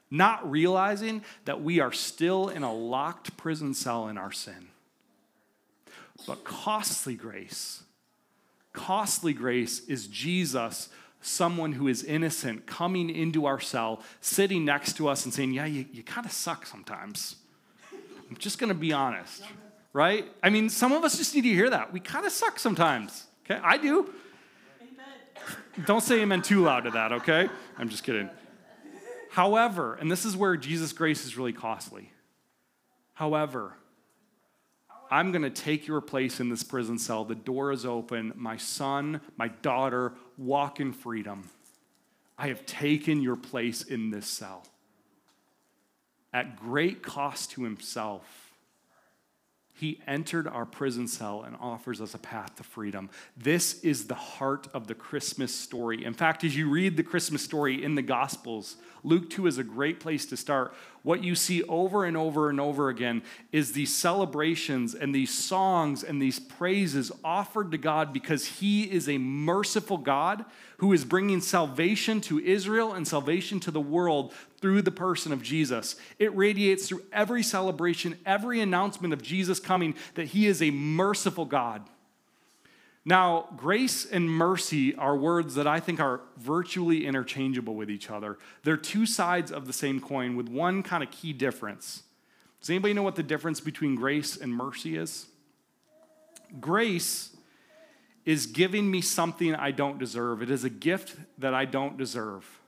not 0.10 0.49
realizing 0.49 1.25
that 1.43 1.62
we 1.62 1.81
are 1.81 1.91
still 1.91 2.47
in 2.47 2.63
a 2.63 2.71
locked 2.71 3.36
prison 3.36 3.73
cell 3.73 4.07
in 4.07 4.17
our 4.17 4.31
sin. 4.31 4.67
But 6.25 6.45
costly 6.45 7.15
grace, 7.15 7.84
costly 8.71 9.34
grace 9.34 9.86
is 9.88 10.07
Jesus 10.07 10.88
someone 11.21 11.73
who 11.73 11.88
is 11.88 12.03
innocent 12.03 12.65
coming 12.65 13.10
into 13.10 13.45
our 13.45 13.60
cell, 13.60 14.01
sitting 14.19 14.65
next 14.65 14.93
to 14.97 15.07
us 15.07 15.25
and 15.25 15.34
saying, 15.34 15.53
Yeah, 15.53 15.65
you, 15.65 15.86
you 15.91 16.03
kind 16.03 16.25
of 16.25 16.31
suck 16.31 16.65
sometimes. 16.65 17.36
I'm 18.29 18.38
just 18.38 18.60
going 18.60 18.69
to 18.69 18.75
be 18.75 18.93
honest, 18.93 19.43
right? 19.93 20.25
I 20.41 20.49
mean, 20.49 20.69
some 20.69 20.93
of 20.93 21.03
us 21.03 21.17
just 21.17 21.36
need 21.36 21.41
to 21.41 21.49
hear 21.49 21.69
that. 21.69 21.91
We 21.91 21.99
kind 21.99 22.25
of 22.25 22.31
suck 22.31 22.60
sometimes, 22.60 23.25
okay? 23.45 23.60
I 23.62 23.77
do. 23.77 24.13
Amen. 24.81 25.86
Don't 25.86 26.01
say 26.01 26.21
amen 26.21 26.41
too 26.41 26.62
loud 26.62 26.86
to 26.86 26.91
that, 26.91 27.12
okay? 27.12 27.49
I'm 27.77 27.89
just 27.89 28.03
kidding. 28.03 28.29
However, 29.31 29.95
and 29.95 30.10
this 30.10 30.25
is 30.25 30.36
where 30.36 30.55
Jesus' 30.55 30.93
grace 30.93 31.25
is 31.25 31.38
really 31.38 31.53
costly. 31.53 32.12
However, 33.13 33.73
I'm 35.12 35.34
going 35.34 35.41
to 35.41 35.50
take 35.50 35.88
your 35.88 36.00
place 36.00 36.39
in 36.39 36.47
this 36.47 36.63
prison 36.63 36.97
cell. 36.97 37.26
The 37.26 37.36
door 37.36 37.74
is 37.74 37.86
open. 37.86 38.32
My 38.36 38.56
son, 38.56 39.19
my 39.36 39.50
daughter 39.50 40.13
walk 40.38 40.80
in 40.80 40.93
freedom. 40.93 41.50
I 42.38 42.47
have 42.47 42.65
taken 42.65 43.21
your 43.21 43.36
place 43.36 43.84
in 43.84 44.10
this 44.10 44.26
cell. 44.26 44.65
At 46.34 46.56
great 46.56 47.04
cost 47.04 47.52
to 47.52 47.63
himself, 47.63 48.40
he 49.81 49.99
entered 50.05 50.47
our 50.47 50.63
prison 50.63 51.07
cell 51.07 51.41
and 51.41 51.57
offers 51.59 52.01
us 52.01 52.13
a 52.13 52.19
path 52.19 52.55
to 52.55 52.61
freedom. 52.61 53.09
This 53.35 53.81
is 53.81 54.05
the 54.05 54.13
heart 54.13 54.67
of 54.75 54.85
the 54.85 54.93
Christmas 54.93 55.55
story. 55.55 56.05
In 56.05 56.13
fact, 56.13 56.43
as 56.43 56.55
you 56.55 56.69
read 56.69 56.97
the 56.97 57.03
Christmas 57.03 57.41
story 57.41 57.83
in 57.83 57.95
the 57.95 58.03
Gospels, 58.03 58.75
Luke 59.03 59.31
2 59.31 59.47
is 59.47 59.57
a 59.57 59.63
great 59.63 59.99
place 59.99 60.27
to 60.27 60.37
start. 60.37 60.75
What 61.01 61.23
you 61.23 61.33
see 61.33 61.63
over 61.63 62.05
and 62.05 62.15
over 62.15 62.51
and 62.51 62.61
over 62.61 62.89
again 62.89 63.23
is 63.51 63.71
these 63.71 63.91
celebrations 63.95 64.93
and 64.93 65.15
these 65.15 65.33
songs 65.33 66.03
and 66.03 66.21
these 66.21 66.39
praises 66.39 67.11
offered 67.23 67.71
to 67.71 67.79
God 67.79 68.13
because 68.13 68.45
He 68.45 68.83
is 68.83 69.09
a 69.09 69.17
merciful 69.17 69.97
God 69.97 70.45
who 70.77 70.93
is 70.93 71.03
bringing 71.03 71.41
salvation 71.41 72.21
to 72.21 72.39
Israel 72.39 72.93
and 72.93 73.07
salvation 73.07 73.59
to 73.61 73.71
the 73.71 73.81
world 73.81 74.31
through 74.62 74.84
the 74.84 74.91
person 74.91 75.32
of 75.32 75.41
Jesus. 75.41 75.95
It 76.19 76.36
radiates 76.36 76.88
through 76.88 77.04
every 77.12 77.43
celebration, 77.43 78.17
every 78.26 78.62
announcement 78.62 79.13
of 79.13 79.21
Jesus 79.21 79.60
coming 79.60 79.95
that 80.15 80.28
He 80.28 80.47
is 80.47 80.62
a 80.62 80.71
merciful 80.71 81.45
God. 81.45 81.84
Now, 83.04 83.47
grace 83.58 84.06
and 84.06 84.30
mercy 84.30 84.93
are 84.95 85.17
words 85.17 85.56
that 85.56 85.65
I 85.65 85.80
think 85.80 86.00
are 86.00 86.21
virtually 86.38 87.08
interchangeable 87.08 87.74
with 87.74 87.89
each 87.89 88.12
other. 88.12 88.38
They're 88.63 88.78
two 88.78 89.08
sides 89.08 89.52
of 89.52 89.65
the 89.65 89.74
same 89.74 90.00
coin 90.00 90.36
with 90.36 90.47
one 90.47 90.84
kind 90.84 91.02
of 91.02 91.10
key 91.10 91.34
difference. 91.34 92.04
Does 92.60 92.69
anybody 92.69 92.93
know 92.93 93.02
what 93.02 93.15
the 93.15 93.24
difference 93.24 93.60
between 93.60 93.95
grace 93.95 94.38
and 94.38 94.54
mercy 94.54 94.95
is? 94.95 95.26
Grace 96.60 97.36
is 98.24 98.45
giving 98.45 98.91
me 98.91 99.02
something 99.02 99.56
I 99.56 99.71
don't 99.71 99.97
deserve, 99.97 100.43
it 100.43 100.52
is 100.52 100.63
a 100.63 100.69
gift 100.69 101.15
that 101.39 101.56
I 101.56 101.65
don't 101.65 101.97
deserve. 101.97 102.61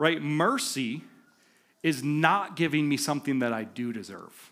Right? 0.00 0.22
Mercy 0.22 1.02
is 1.82 2.02
not 2.02 2.56
giving 2.56 2.88
me 2.88 2.96
something 2.96 3.40
that 3.40 3.52
I 3.52 3.64
do 3.64 3.92
deserve. 3.92 4.50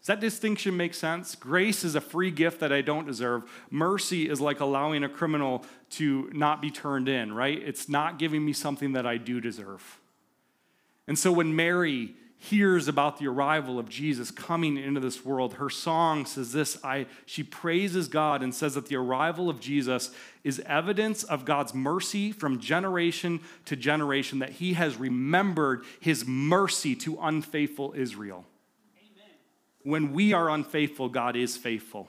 Does 0.00 0.08
that 0.08 0.18
distinction 0.18 0.76
make 0.76 0.92
sense? 0.92 1.36
Grace 1.36 1.84
is 1.84 1.94
a 1.94 2.00
free 2.00 2.32
gift 2.32 2.58
that 2.58 2.72
I 2.72 2.80
don't 2.80 3.06
deserve. 3.06 3.44
Mercy 3.70 4.28
is 4.28 4.40
like 4.40 4.58
allowing 4.58 5.04
a 5.04 5.08
criminal 5.08 5.64
to 5.90 6.28
not 6.32 6.60
be 6.60 6.68
turned 6.68 7.08
in, 7.08 7.32
right? 7.32 7.62
It's 7.62 7.88
not 7.88 8.18
giving 8.18 8.44
me 8.44 8.52
something 8.52 8.94
that 8.94 9.06
I 9.06 9.18
do 9.18 9.40
deserve. 9.40 10.00
And 11.06 11.16
so 11.16 11.30
when 11.30 11.54
Mary 11.54 12.16
hears 12.42 12.88
about 12.88 13.18
the 13.18 13.28
arrival 13.28 13.78
of 13.78 13.88
Jesus 13.90 14.30
coming 14.30 14.78
into 14.78 14.98
this 14.98 15.26
world, 15.26 15.54
her 15.54 15.68
song 15.68 16.24
says 16.24 16.52
this 16.52 16.82
I, 16.82 17.06
she 17.26 17.42
praises 17.42 18.08
God 18.08 18.42
and 18.42 18.54
says 18.54 18.74
that 18.74 18.86
the 18.86 18.96
arrival 18.96 19.50
of 19.50 19.60
Jesus 19.60 20.10
is 20.42 20.58
evidence 20.60 21.22
of 21.22 21.44
God's 21.44 21.74
mercy 21.74 22.32
from 22.32 22.58
generation 22.58 23.40
to 23.66 23.76
generation, 23.76 24.38
that 24.38 24.52
he 24.52 24.72
has 24.72 24.96
remembered 24.96 25.84
his 26.00 26.26
mercy 26.26 26.96
to 26.96 27.18
unfaithful 27.20 27.92
Israel. 27.94 28.46
Amen. 28.96 29.34
When 29.82 30.12
we 30.14 30.32
are 30.32 30.48
unfaithful, 30.48 31.10
God 31.10 31.36
is 31.36 31.58
faithful. 31.58 32.08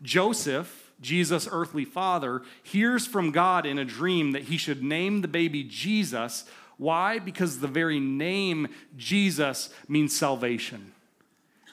Joseph, 0.00 0.92
Jesus' 1.02 1.46
earthly 1.52 1.84
father, 1.84 2.40
hears 2.62 3.06
from 3.06 3.32
God 3.32 3.66
in 3.66 3.78
a 3.78 3.84
dream 3.84 4.32
that 4.32 4.44
he 4.44 4.56
should 4.56 4.82
name 4.82 5.20
the 5.20 5.28
baby 5.28 5.62
Jesus. 5.62 6.46
Why? 6.80 7.18
Because 7.18 7.58
the 7.58 7.68
very 7.68 8.00
name 8.00 8.66
Jesus 8.96 9.68
means 9.86 10.16
salvation. 10.16 10.92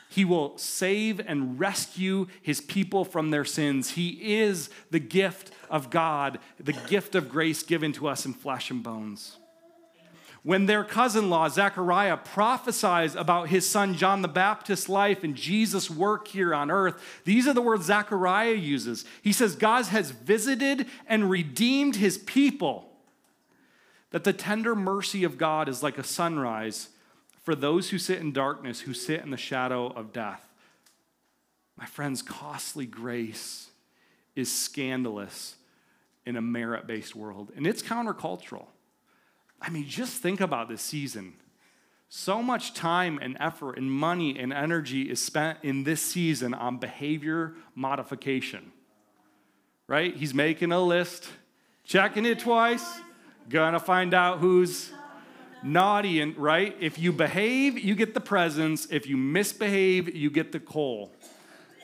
He 0.10 0.26
will 0.26 0.58
save 0.58 1.22
and 1.22 1.58
rescue 1.58 2.28
his 2.42 2.60
people 2.60 3.06
from 3.06 3.32
their 3.32 3.46
sins. 3.46 3.92
He 3.92 4.36
is 4.40 4.70
the 4.92 5.00
gift 5.00 5.52
of 5.70 5.90
God, 5.90 6.40
the 6.60 6.74
gift 6.74 7.16
of 7.16 7.30
grace 7.30 7.64
given 7.64 7.94
to 7.94 8.10
us 8.10 8.26
in 8.26 8.34
flesh 8.34 8.70
and 8.70 8.84
bones. 8.84 9.38
When 10.44 10.66
their 10.66 10.84
cousin 10.84 11.24
in 11.24 11.30
law, 11.30 11.48
Zechariah, 11.48 12.18
prophesies 12.18 13.16
about 13.16 13.48
his 13.48 13.66
son 13.66 13.96
John 13.96 14.22
the 14.22 14.28
Baptist's 14.28 14.90
life 14.90 15.24
and 15.24 15.36
Jesus' 15.36 15.90
work 15.90 16.28
here 16.28 16.54
on 16.54 16.70
earth, 16.70 17.02
these 17.24 17.48
are 17.48 17.54
the 17.54 17.62
words 17.62 17.86
Zechariah 17.86 18.56
uses. 18.56 19.06
He 19.22 19.32
says, 19.32 19.56
God 19.56 19.86
has 19.86 20.12
visited 20.12 20.86
and 21.08 21.30
redeemed 21.30 21.96
his 21.96 22.18
people, 22.18 22.87
that 24.12 24.24
the 24.24 24.34
tender 24.34 24.76
mercy 24.76 25.24
of 25.24 25.38
God 25.38 25.68
is 25.68 25.84
like 25.84 25.98
a 25.98 26.04
sunrise 26.04 26.90
for 27.44 27.56
those 27.56 27.90
who 27.90 27.98
sit 27.98 28.20
in 28.20 28.32
darkness, 28.32 28.82
who 28.82 28.94
sit 28.94 29.22
in 29.22 29.32
the 29.32 29.38
shadow 29.38 29.88
of 29.88 30.14
death. 30.14 30.44
My 31.78 31.86
friends, 31.86 32.22
costly 32.22 32.86
grace 32.86 33.68
is 34.36 34.52
scandalous 34.52 35.56
in 36.26 36.36
a 36.36 36.42
merit 36.42 36.88
based 36.88 37.16
world, 37.16 37.52
and 37.56 37.66
it's 37.66 37.82
countercultural. 37.82 38.66
I 39.62 39.70
mean, 39.70 39.88
just 39.88 40.22
think 40.22 40.42
about 40.42 40.70
this 40.70 40.82
season. 40.82 41.34
So 42.10 42.42
much 42.42 42.74
time 42.74 43.20
and 43.22 43.36
effort 43.40 43.78
and 43.78 43.92
money 43.92 44.38
and 44.40 44.54
energy 44.54 45.04
is 45.10 45.22
spent 45.22 45.60
in 45.64 45.84
this 45.84 46.02
season 46.02 46.54
on 46.54 46.78
behavior 46.78 47.54
modification. 47.76 48.72
Right? 49.88 50.16
He's 50.16 50.34
making 50.34 50.72
a 50.72 50.82
list, 50.82 51.30
checking 51.86 52.26
it 52.26 52.40
twice, 52.40 53.00
gonna 53.50 53.80
find 53.80 54.14
out 54.14 54.40
who's 54.40 54.92
naughty 55.64 56.22
and 56.22 56.38
right? 56.38 56.76
If 56.80 57.00
you 57.00 57.12
behave 57.12 57.78
you 57.78 57.96
get 57.96 58.14
the 58.14 58.22
presents. 58.22 58.88
If 58.92 59.08
you 59.08 59.18
misbehave 59.18 60.16
you 60.16 60.30
get 60.30 60.52
the 60.52 60.60
coal. 60.60 61.12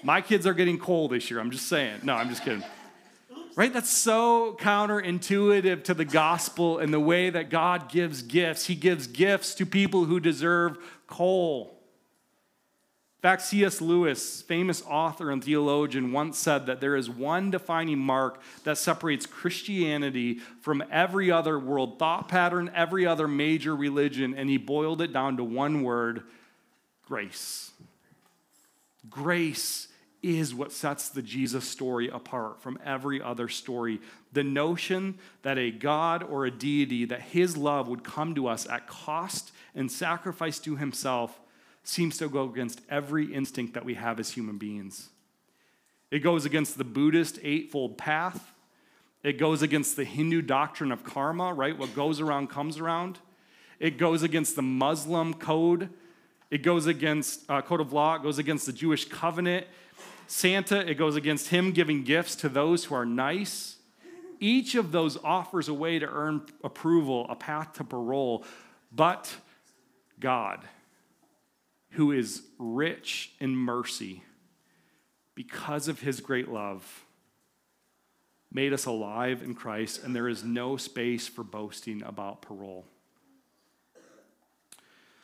My 0.04 0.22
kids 0.22 0.46
are 0.46 0.54
getting 0.54 0.78
coal 0.78 1.08
this 1.08 1.30
year 1.30 1.40
i'm 1.40 1.52
just 1.52 1.68
saying. 1.68 2.02
No 2.04 2.14
i'm 2.16 2.30
just 2.30 2.44
kidding. 2.44 2.64
Right? 3.56 3.72
That's 3.72 3.92
so 3.92 4.58
counterintuitive 4.60 5.84
to 5.84 5.94
the 5.94 6.06
gospel 6.06 6.80
and 6.80 6.92
the 6.92 7.00
way 7.00 7.30
that 7.30 7.50
god 7.50 7.90
gives 7.90 8.22
gifts. 8.22 8.66
He 8.66 8.76
gives 8.76 9.08
gifts 9.08 9.54
to 9.56 9.66
people 9.66 10.06
who 10.06 10.20
deserve 10.20 10.78
coal 11.08 11.83
fact, 13.24 13.42
C.S. 13.44 13.80
Lewis, 13.80 14.42
famous 14.42 14.84
author 14.86 15.32
and 15.32 15.42
theologian, 15.42 16.12
once 16.12 16.38
said 16.38 16.66
that 16.66 16.82
there 16.82 16.98
is 16.98 17.10
one 17.10 17.52
defining 17.52 17.98
mark 17.98 18.42
that 18.66 18.78
separates 18.78 19.26
Christianity 19.26 20.40
from 20.60 20.84
every 20.92 21.32
other 21.32 21.58
world 21.58 21.98
thought 21.98 22.28
pattern, 22.28 22.70
every 22.76 23.06
other 23.06 23.28
major 23.28 23.76
religion, 23.76 24.36
and 24.36 24.50
he 24.50 24.58
boiled 24.58 25.02
it 25.02 25.14
down 25.14 25.38
to 25.38 25.44
one 25.44 25.84
word 25.84 26.24
grace. 27.08 27.72
Grace 29.10 29.88
is 30.22 30.54
what 30.54 30.74
sets 30.74 31.08
the 31.08 31.22
Jesus 31.22 31.66
story 31.66 32.10
apart 32.10 32.62
from 32.62 32.78
every 32.84 33.22
other 33.22 33.48
story. 33.48 34.02
The 34.34 34.44
notion 34.44 35.18
that 35.44 35.58
a 35.58 35.72
God 35.72 36.24
or 36.24 36.46
a 36.46 36.52
deity, 36.52 37.06
that 37.06 37.22
his 37.22 37.56
love 37.56 37.88
would 37.88 38.04
come 38.04 38.36
to 38.36 38.48
us 38.48 38.68
at 38.68 38.88
cost 38.88 39.54
and 39.74 39.90
sacrifice 39.90 40.60
to 40.60 40.76
himself 40.76 41.40
seems 41.84 42.18
to 42.18 42.30
go 42.30 42.44
against 42.46 42.82
every 42.90 43.34
instinct 43.34 43.74
that 43.74 43.86
we 43.86 43.96
have 43.96 44.20
as 44.20 44.32
human 44.32 44.58
beings. 44.58 45.10
It 46.12 46.20
goes 46.20 46.46
against 46.46 46.78
the 46.78 46.84
Buddhist 46.84 47.40
Eightfold 47.44 47.98
Path. 47.98 48.54
It 49.24 49.38
goes 49.38 49.62
against 49.62 49.96
the 49.96 50.06
Hindu 50.06 50.42
doctrine 50.42 50.92
of 50.92 51.04
karma, 51.04 51.54
right? 51.54 51.78
What 51.78 51.96
goes 51.96 52.20
around 52.20 52.50
comes 52.50 52.78
around. 52.78 53.20
It 53.80 53.98
goes 53.98 54.24
against 54.24 54.56
the 54.56 54.62
Muslim 54.62 55.34
code. 55.34 55.90
It 56.50 56.62
goes 56.62 56.86
against 56.86 57.50
uh, 57.50 57.62
code 57.62 57.82
of 57.82 57.92
law. 57.92 58.16
It 58.16 58.24
goes 58.24 58.38
against 58.38 58.66
the 58.66 58.74
Jewish 58.74 59.06
covenant. 59.06 59.68
Santa, 60.28 60.90
it 60.90 60.96
goes 60.96 61.16
against 61.16 61.50
him 61.50 61.72
giving 61.72 62.04
gifts 62.04 62.36
to 62.38 62.50
those 62.50 62.86
who 62.86 62.96
are 62.96 63.06
nice. 63.06 63.78
Each 64.40 64.76
of 64.76 64.92
those 64.92 65.18
offers 65.24 65.68
a 65.68 65.74
way 65.74 66.00
to 66.00 66.08
earn 66.08 66.46
approval, 66.64 67.26
a 67.30 67.36
path 67.36 67.74
to 67.74 67.84
parole, 67.84 68.46
but 68.92 69.34
God 70.20 70.60
who 71.94 72.12
is 72.12 72.44
rich 72.58 73.32
in 73.40 73.56
mercy 73.56 74.24
because 75.36 75.88
of 75.88 76.00
his 76.00 76.20
great 76.20 76.50
love, 76.50 77.06
made 78.52 78.74
us 78.74 78.86
alive 78.86 79.42
in 79.42 79.56
Christ, 79.56 80.04
and 80.04 80.16
there 80.16 80.28
is 80.28 80.44
no 80.44 80.78
space 80.78 81.28
for 81.28 81.44
boasting 81.44 82.04
about 82.04 82.42
parole. 82.42 82.86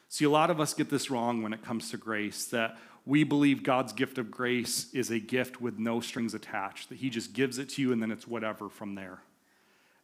See, 0.08 0.26
a 0.26 0.30
lot 0.30 0.50
of 0.50 0.60
us 0.60 0.74
get 0.74 0.90
this 0.90 1.12
wrong 1.12 1.44
when 1.44 1.54
it 1.54 1.64
comes 1.64 1.92
to 1.92 1.98
grace 1.98 2.46
that 2.46 2.78
we 3.06 3.24
believe 3.24 3.64
God's 3.64 3.94
gift 3.94 4.18
of 4.18 4.30
grace 4.30 4.92
is 4.94 5.10
a 5.12 5.20
gift 5.20 5.62
with 5.62 5.80
no 5.80 6.00
strings 6.00 6.34
attached, 6.34 6.90
that 6.90 7.00
He 7.00 7.10
just 7.10 7.34
gives 7.34 7.58
it 7.58 7.70
to 7.70 7.82
you 7.82 7.92
and 7.92 8.02
then 8.02 8.12
it's 8.12 8.28
whatever 8.28 8.70
from 8.70 8.96
there. 8.96 9.22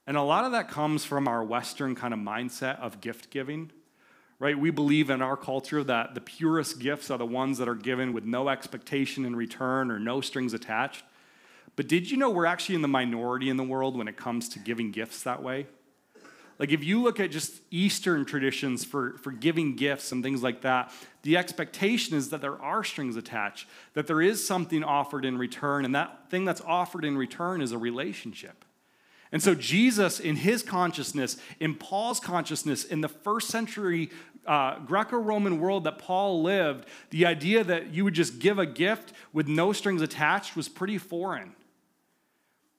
And 0.07 0.17
a 0.17 0.21
lot 0.21 0.45
of 0.45 0.51
that 0.51 0.69
comes 0.69 1.05
from 1.05 1.27
our 1.27 1.43
Western 1.43 1.95
kind 1.95 2.13
of 2.13 2.19
mindset 2.19 2.79
of 2.79 3.01
gift 3.01 3.29
giving 3.31 3.71
right? 4.39 4.57
We 4.57 4.69
believe 4.69 5.09
in 5.09 5.21
our 5.21 5.37
culture 5.37 5.83
that 5.83 6.13
the 6.13 6.21
purest 6.21 6.79
gifts 6.79 7.09
are 7.09 7.17
the 7.17 7.25
ones 7.25 7.57
that 7.57 7.67
are 7.67 7.75
given 7.75 8.13
with 8.13 8.25
no 8.25 8.49
expectation 8.49 9.25
in 9.25 9.35
return 9.35 9.89
or 9.91 9.99
no 9.99 10.21
strings 10.21 10.53
attached. 10.53 11.03
But 11.75 11.87
did 11.87 12.09
you 12.09 12.17
know 12.17 12.29
we're 12.29 12.45
actually 12.45 12.75
in 12.75 12.81
the 12.81 12.87
minority 12.87 13.49
in 13.49 13.57
the 13.57 13.63
world 13.63 13.97
when 13.97 14.07
it 14.07 14.17
comes 14.17 14.49
to 14.49 14.59
giving 14.59 14.91
gifts 14.91 15.23
that 15.23 15.41
way? 15.43 15.67
Like, 16.57 16.71
if 16.71 16.83
you 16.85 17.01
look 17.01 17.19
at 17.19 17.31
just 17.31 17.61
Eastern 17.69 18.23
traditions 18.23 18.85
for, 18.85 19.17
for 19.17 19.31
giving 19.31 19.75
gifts 19.75 20.11
and 20.13 20.23
things 20.23 20.41
like 20.41 20.61
that, 20.61 20.91
the 21.23 21.35
expectation 21.35 22.15
is 22.15 22.29
that 22.29 22.39
there 22.39 22.61
are 22.61 22.83
strings 22.83 23.17
attached, 23.17 23.67
that 23.93 24.07
there 24.07 24.21
is 24.21 24.45
something 24.45 24.83
offered 24.83 25.25
in 25.25 25.37
return, 25.37 25.83
and 25.83 25.93
that 25.95 26.29
thing 26.29 26.45
that's 26.45 26.61
offered 26.61 27.03
in 27.03 27.17
return 27.17 27.61
is 27.61 27.73
a 27.73 27.77
relationship. 27.77 28.64
And 29.35 29.43
so, 29.43 29.53
Jesus, 29.53 30.21
in 30.21 30.37
his 30.37 30.63
consciousness, 30.63 31.35
in 31.59 31.75
Paul's 31.75 32.21
consciousness, 32.21 32.85
in 32.85 33.01
the 33.01 33.09
first 33.09 33.49
century 33.49 34.09
uh, 34.45 34.79
Greco 34.79 35.17
Roman 35.17 35.59
world 35.59 35.83
that 35.83 35.99
Paul 35.99 36.41
lived, 36.41 36.85
the 37.09 37.25
idea 37.25 37.61
that 37.65 37.93
you 37.93 38.05
would 38.05 38.13
just 38.13 38.39
give 38.39 38.59
a 38.59 38.65
gift 38.65 39.11
with 39.33 39.49
no 39.49 39.73
strings 39.73 40.01
attached 40.01 40.55
was 40.55 40.69
pretty 40.69 40.97
foreign. 40.97 41.51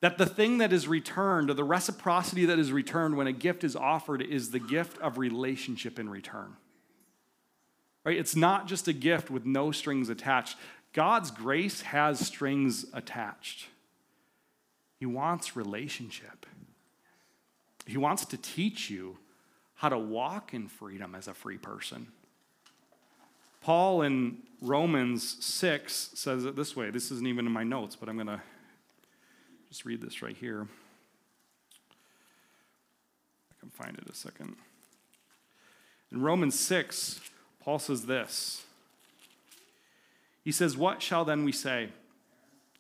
That 0.01 0.17
the 0.17 0.25
thing 0.25 0.57
that 0.57 0.73
is 0.73 0.89
returned, 0.89 1.51
or 1.51 1.53
the 1.53 1.63
reciprocity 1.63 2.47
that 2.47 2.59
is 2.59 2.73
returned 2.73 3.19
when 3.19 3.27
a 3.27 3.35
gift 3.35 3.63
is 3.63 3.77
offered, 3.77 4.23
is 4.23 4.51
the 4.51 4.59
gift 4.59 4.97
of 5.03 5.19
relationship 5.19 5.99
in 5.99 6.09
return. 6.09 6.57
Right? 8.03 8.17
It's 8.17 8.35
not 8.35 8.67
just 8.67 8.89
a 8.89 8.95
gift 8.95 9.31
with 9.31 9.45
no 9.45 9.73
strings 9.73 10.09
attached. 10.09 10.57
God's 10.95 11.31
grace 11.31 11.83
has 11.83 12.19
strings 12.19 12.87
attached. 12.95 13.67
He 14.99 15.07
wants 15.07 15.57
relationship. 15.57 16.47
He 17.87 17.97
wants 17.97 18.25
to 18.27 18.37
teach 18.37 18.91
you 18.91 19.19
how 19.75 19.89
to 19.91 19.99
walk 19.99 20.55
in 20.55 20.69
freedom 20.69 21.15
as 21.15 21.29
a 21.29 21.35
free 21.35 21.59
person. 21.59 22.09
Paul 23.61 24.03
in 24.03 24.39
Romans 24.63 25.45
6 25.45 26.11
says 26.15 26.45
it 26.45 26.57
this 26.57 26.75
way. 26.75 26.91
This 26.91 27.11
isn't 27.11 27.27
even 27.27 27.47
in 27.47 27.53
my 27.53 27.65
notes, 27.65 27.97
but 27.97 28.09
I'm 28.09 28.17
going 28.17 28.27
to 28.29 28.41
just 29.69 29.85
read 29.85 30.01
this 30.01 30.23
right 30.23 30.37
here. 30.37 30.67
I 33.51 33.55
can 33.61 33.71
find 33.71 33.99
it 33.99 34.09
a 34.09 34.15
second. 34.15 34.57
In 36.13 36.23
Romans 36.23 36.59
6, 36.59 37.21
Paul 37.61 37.79
says 37.79 38.07
this. 38.07 38.65
He 40.45 40.53
says, 40.53 40.77
What 40.77 41.03
shall 41.03 41.25
then 41.25 41.45
we 41.45 41.53
say? 41.53 41.89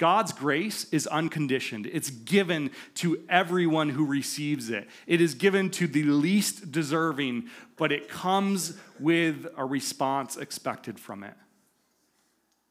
God's 0.00 0.32
grace 0.32 0.86
is 0.92 1.06
unconditioned. 1.06 1.86
It's 1.92 2.08
given 2.08 2.70
to 2.94 3.22
everyone 3.28 3.90
who 3.90 4.06
receives 4.06 4.70
it. 4.70 4.88
It 5.06 5.20
is 5.20 5.34
given 5.34 5.68
to 5.72 5.86
the 5.86 6.04
least 6.04 6.72
deserving, 6.72 7.50
but 7.76 7.92
it 7.92 8.08
comes 8.08 8.78
with 8.98 9.46
a 9.58 9.64
response 9.66 10.38
expected 10.38 10.98
from 10.98 11.22
it. 11.22 11.34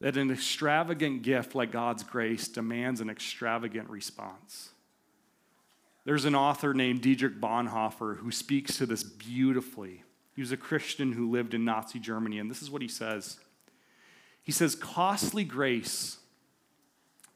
That 0.00 0.16
an 0.16 0.32
extravagant 0.32 1.22
gift 1.22 1.54
like 1.54 1.70
God's 1.70 2.02
grace 2.02 2.48
demands 2.48 3.00
an 3.00 3.08
extravagant 3.08 3.88
response. 3.90 4.70
There's 6.04 6.24
an 6.24 6.34
author 6.34 6.74
named 6.74 7.00
Dietrich 7.00 7.40
Bonhoeffer 7.40 8.16
who 8.16 8.32
speaks 8.32 8.76
to 8.78 8.86
this 8.86 9.04
beautifully. 9.04 10.02
He 10.34 10.42
was 10.42 10.50
a 10.50 10.56
Christian 10.56 11.12
who 11.12 11.30
lived 11.30 11.54
in 11.54 11.64
Nazi 11.64 12.00
Germany, 12.00 12.40
and 12.40 12.50
this 12.50 12.60
is 12.60 12.72
what 12.72 12.82
he 12.82 12.88
says. 12.88 13.38
He 14.42 14.50
says, 14.50 14.74
Costly 14.74 15.44
grace 15.44 16.16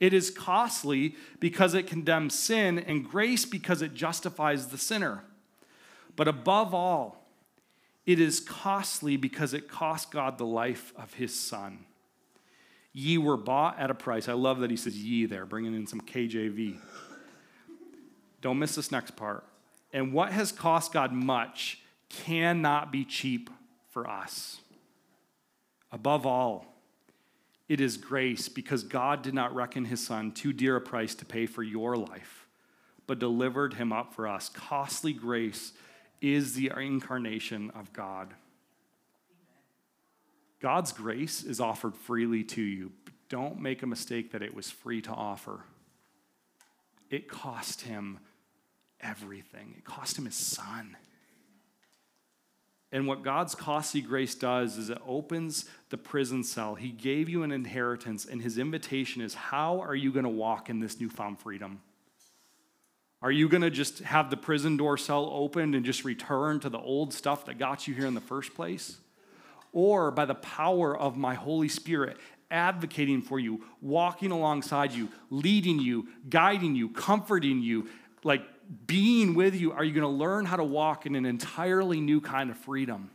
It 0.00 0.12
is 0.12 0.30
costly 0.30 1.16
because 1.40 1.74
it 1.74 1.86
condemns 1.86 2.38
sin, 2.38 2.78
and 2.78 3.08
grace 3.08 3.44
because 3.44 3.82
it 3.82 3.94
justifies 3.94 4.68
the 4.68 4.78
sinner. 4.78 5.22
But 6.16 6.28
above 6.28 6.74
all, 6.74 7.24
it 8.06 8.20
is 8.20 8.40
costly 8.40 9.16
because 9.16 9.54
it 9.54 9.68
cost 9.68 10.10
God 10.10 10.38
the 10.38 10.46
life 10.46 10.92
of 10.96 11.14
his 11.14 11.38
son. 11.38 11.86
Ye 12.92 13.18
were 13.18 13.36
bought 13.36 13.78
at 13.78 13.90
a 13.90 13.94
price. 13.94 14.28
I 14.28 14.34
love 14.34 14.60
that 14.60 14.70
he 14.70 14.76
says 14.76 14.96
ye 14.96 15.26
there, 15.26 15.46
bringing 15.46 15.74
in 15.74 15.86
some 15.86 16.00
KJV. 16.00 16.78
Don't 18.40 18.58
miss 18.58 18.74
this 18.74 18.92
next 18.92 19.16
part. 19.16 19.44
And 19.92 20.12
what 20.12 20.32
has 20.32 20.52
cost 20.52 20.92
God 20.92 21.12
much 21.12 21.80
cannot 22.08 22.92
be 22.92 23.04
cheap 23.04 23.50
for 23.90 24.08
us. 24.08 24.60
Above 25.90 26.26
all, 26.26 26.73
it 27.68 27.80
is 27.80 27.96
grace 27.96 28.48
because 28.48 28.82
God 28.82 29.22
did 29.22 29.34
not 29.34 29.54
reckon 29.54 29.86
his 29.86 30.04
son 30.04 30.32
too 30.32 30.52
dear 30.52 30.76
a 30.76 30.80
price 30.80 31.14
to 31.16 31.24
pay 31.24 31.46
for 31.46 31.62
your 31.62 31.96
life, 31.96 32.46
but 33.06 33.18
delivered 33.18 33.74
him 33.74 33.92
up 33.92 34.12
for 34.12 34.28
us. 34.28 34.48
Costly 34.48 35.12
grace 35.12 35.72
is 36.20 36.54
the 36.54 36.72
incarnation 36.76 37.70
of 37.70 37.92
God. 37.92 38.34
God's 40.60 40.92
grace 40.92 41.42
is 41.42 41.60
offered 41.60 41.96
freely 41.96 42.44
to 42.44 42.62
you. 42.62 42.92
Don't 43.28 43.60
make 43.60 43.82
a 43.82 43.86
mistake 43.86 44.32
that 44.32 44.42
it 44.42 44.54
was 44.54 44.70
free 44.70 45.02
to 45.02 45.10
offer. 45.10 45.64
It 47.10 47.28
cost 47.28 47.82
him 47.82 48.18
everything, 49.00 49.74
it 49.76 49.84
cost 49.84 50.18
him 50.18 50.24
his 50.24 50.34
son. 50.34 50.96
And 52.94 53.08
what 53.08 53.24
God's 53.24 53.56
costly 53.56 54.00
grace 54.00 54.36
does 54.36 54.78
is 54.78 54.88
it 54.88 54.98
opens 55.04 55.64
the 55.90 55.98
prison 55.98 56.44
cell. 56.44 56.76
He 56.76 56.90
gave 56.90 57.28
you 57.28 57.42
an 57.42 57.50
inheritance, 57.50 58.24
and 58.24 58.40
his 58.40 58.56
invitation 58.56 59.20
is 59.20 59.34
how 59.34 59.80
are 59.80 59.96
you 59.96 60.12
going 60.12 60.22
to 60.22 60.30
walk 60.30 60.70
in 60.70 60.78
this 60.78 61.00
newfound 61.00 61.40
freedom? 61.40 61.80
Are 63.20 63.32
you 63.32 63.48
going 63.48 63.62
to 63.62 63.70
just 63.70 63.98
have 63.98 64.30
the 64.30 64.36
prison 64.36 64.76
door 64.76 64.96
cell 64.96 65.28
opened 65.32 65.74
and 65.74 65.84
just 65.84 66.04
return 66.04 66.60
to 66.60 66.70
the 66.70 66.78
old 66.78 67.12
stuff 67.12 67.46
that 67.46 67.58
got 67.58 67.88
you 67.88 67.94
here 67.94 68.06
in 68.06 68.14
the 68.14 68.20
first 68.20 68.54
place? 68.54 68.98
Or 69.72 70.12
by 70.12 70.24
the 70.24 70.36
power 70.36 70.96
of 70.96 71.16
my 71.16 71.34
Holy 71.34 71.68
Spirit, 71.68 72.16
advocating 72.48 73.22
for 73.22 73.40
you, 73.40 73.64
walking 73.80 74.30
alongside 74.30 74.92
you, 74.92 75.08
leading 75.30 75.80
you, 75.80 76.06
guiding 76.28 76.76
you, 76.76 76.90
comforting 76.90 77.60
you, 77.60 77.88
like 78.22 78.42
being 78.86 79.34
with 79.34 79.54
you, 79.54 79.72
are 79.72 79.84
you 79.84 79.92
going 79.92 80.02
to 80.02 80.08
learn 80.08 80.44
how 80.44 80.56
to 80.56 80.64
walk 80.64 81.06
in 81.06 81.14
an 81.14 81.26
entirely 81.26 82.00
new 82.00 82.20
kind 82.20 82.50
of 82.50 82.56
freedom? 82.56 83.10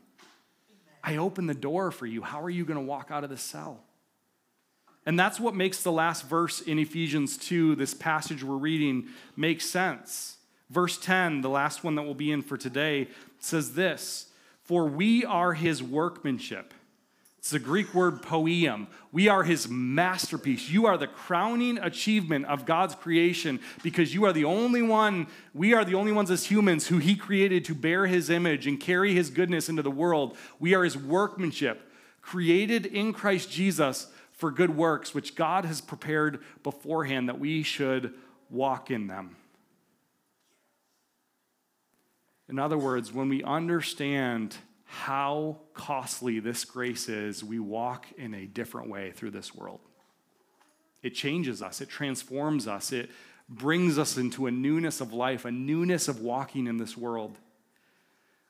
I 1.04 1.18
open 1.18 1.48
the 1.48 1.54
door 1.54 1.92
for 1.92 2.06
you. 2.06 2.22
How 2.22 2.42
are 2.42 2.50
you 2.50 2.66
going 2.66 2.80
to 2.80 2.86
walk 2.86 3.10
out 3.10 3.24
of 3.24 3.30
the 3.30 3.38
cell? 3.38 3.84
And 5.06 5.18
that's 5.18 5.40
what 5.40 5.56
makes 5.56 5.82
the 5.82 5.92
last 5.92 6.26
verse 6.26 6.62
in 6.62 6.78
Ephesians 6.78 7.38
2, 7.38 7.76
this 7.76 7.94
passage 7.94 8.44
we're 8.44 8.58
reading, 8.58 9.08
make 9.36 9.62
sense. 9.62 10.38
Verse 10.70 10.98
10, 10.98 11.42
the 11.42 11.50
last 11.50 11.84
one 11.84 11.96
that 11.96 12.04
we'll 12.04 12.14
be 12.14 12.32
in 12.32 12.42
for 12.42 12.58
today, 12.58 13.08
says 13.40 13.74
this 13.74 14.28
For 14.62 14.86
we 14.86 15.26
are 15.26 15.54
his 15.54 15.82
workmanship 15.82 16.74
it's 17.40 17.52
the 17.52 17.60
Greek 17.60 17.94
word 17.94 18.22
poiema. 18.22 18.88
We 19.14 19.30
are 19.30 19.44
his 19.44 19.70
masterpiece. 19.70 20.70
You 20.70 20.88
are 20.88 20.98
the 20.98 21.08
crowning 21.08 21.78
achievement 21.78 22.46
of 22.48 22.66
God's 22.66 22.96
creation 22.96 23.62
because 23.82 24.14
you 24.14 24.26
are 24.26 24.34
the 24.34 24.44
only 24.44 24.82
one, 24.82 25.28
we 25.54 25.74
are 25.74 25.86
the 25.86 25.96
only 25.96 26.12
ones 26.12 26.30
as 26.30 26.48
humans 26.48 26.88
who 26.88 26.98
he 26.98 27.16
created 27.16 27.64
to 27.66 27.74
bear 27.74 28.08
his 28.08 28.30
image 28.30 28.68
and 28.68 28.78
carry 28.78 29.14
his 29.14 29.30
goodness 29.30 29.70
into 29.70 29.82
the 29.82 29.90
world. 29.90 30.36
We 30.60 30.74
are 30.74 30.84
his 30.84 30.98
workmanship, 30.98 31.90
created 32.22 32.86
in 32.86 33.14
Christ 33.14 33.50
Jesus 33.50 34.08
for 34.34 34.52
good 34.52 34.76
works, 34.76 35.14
which 35.14 35.36
God 35.36 35.64
has 35.64 35.80
prepared 35.80 36.42
beforehand 36.62 37.30
that 37.30 37.40
we 37.40 37.64
should 37.64 38.14
walk 38.50 38.92
in 38.92 39.08
them. 39.08 39.38
In 42.50 42.60
other 42.60 42.78
words, 42.78 43.14
when 43.14 43.30
we 43.30 43.44
understand 43.44 44.58
how 44.92 45.56
costly 45.76 46.40
this 46.40 46.66
grace 46.66 47.10
is, 47.10 47.44
we 47.44 47.60
walk 47.60 48.08
in 48.18 48.34
a 48.34 48.48
different 48.48 48.90
way 48.90 49.12
through 49.12 49.30
this 49.30 49.54
world. 49.54 49.80
It 51.04 51.12
changes 51.12 51.62
us, 51.62 51.80
it 51.80 51.90
transforms 51.90 52.68
us, 52.68 52.92
it 52.92 53.12
brings 53.48 54.00
us 54.00 54.18
into 54.18 54.48
a 54.48 54.52
newness 54.52 55.00
of 55.00 55.14
life, 55.14 55.46
a 55.46 55.52
newness 55.52 56.08
of 56.08 56.22
walking 56.22 56.66
in 56.66 56.78
this 56.78 56.98
world. 56.98 57.38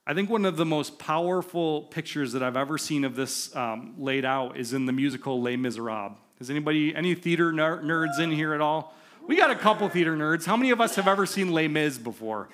I 0.08 0.14
think 0.14 0.30
one 0.30 0.46
of 0.46 0.56
the 0.56 0.66
most 0.66 0.98
powerful 0.98 1.84
pictures 1.84 2.32
that 2.32 2.42
I've 2.42 2.58
ever 2.58 2.78
seen 2.78 3.04
of 3.04 3.18
this 3.18 3.54
um, 3.54 3.96
laid 3.98 4.24
out 4.24 4.58
is 4.58 4.72
in 4.72 4.86
the 4.86 4.94
musical 4.94 5.42
Les 5.42 5.58
Miserables. 5.58 6.16
Is 6.40 6.50
anybody, 6.50 6.96
any 6.96 7.16
theater 7.16 7.52
ner- 7.52 7.84
nerds 7.84 8.18
in 8.18 8.32
here 8.32 8.54
at 8.54 8.62
all? 8.62 8.96
We 9.28 9.36
got 9.36 9.52
a 9.52 9.56
couple 9.56 9.90
theater 9.90 10.16
nerds. 10.16 10.46
How 10.46 10.56
many 10.56 10.70
of 10.70 10.80
us 10.80 10.96
have 10.96 11.08
ever 11.10 11.26
seen 11.26 11.52
Les 11.52 11.68
Mis 11.68 11.98
before? 11.98 12.48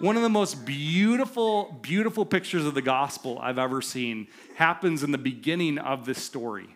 One 0.00 0.16
of 0.16 0.22
the 0.22 0.30
most 0.30 0.64
beautiful, 0.64 1.78
beautiful 1.82 2.24
pictures 2.24 2.64
of 2.64 2.72
the 2.72 2.80
gospel 2.80 3.38
I've 3.38 3.58
ever 3.58 3.82
seen 3.82 4.28
happens 4.54 5.02
in 5.02 5.12
the 5.12 5.18
beginning 5.18 5.76
of 5.76 6.06
this 6.06 6.22
story. 6.22 6.74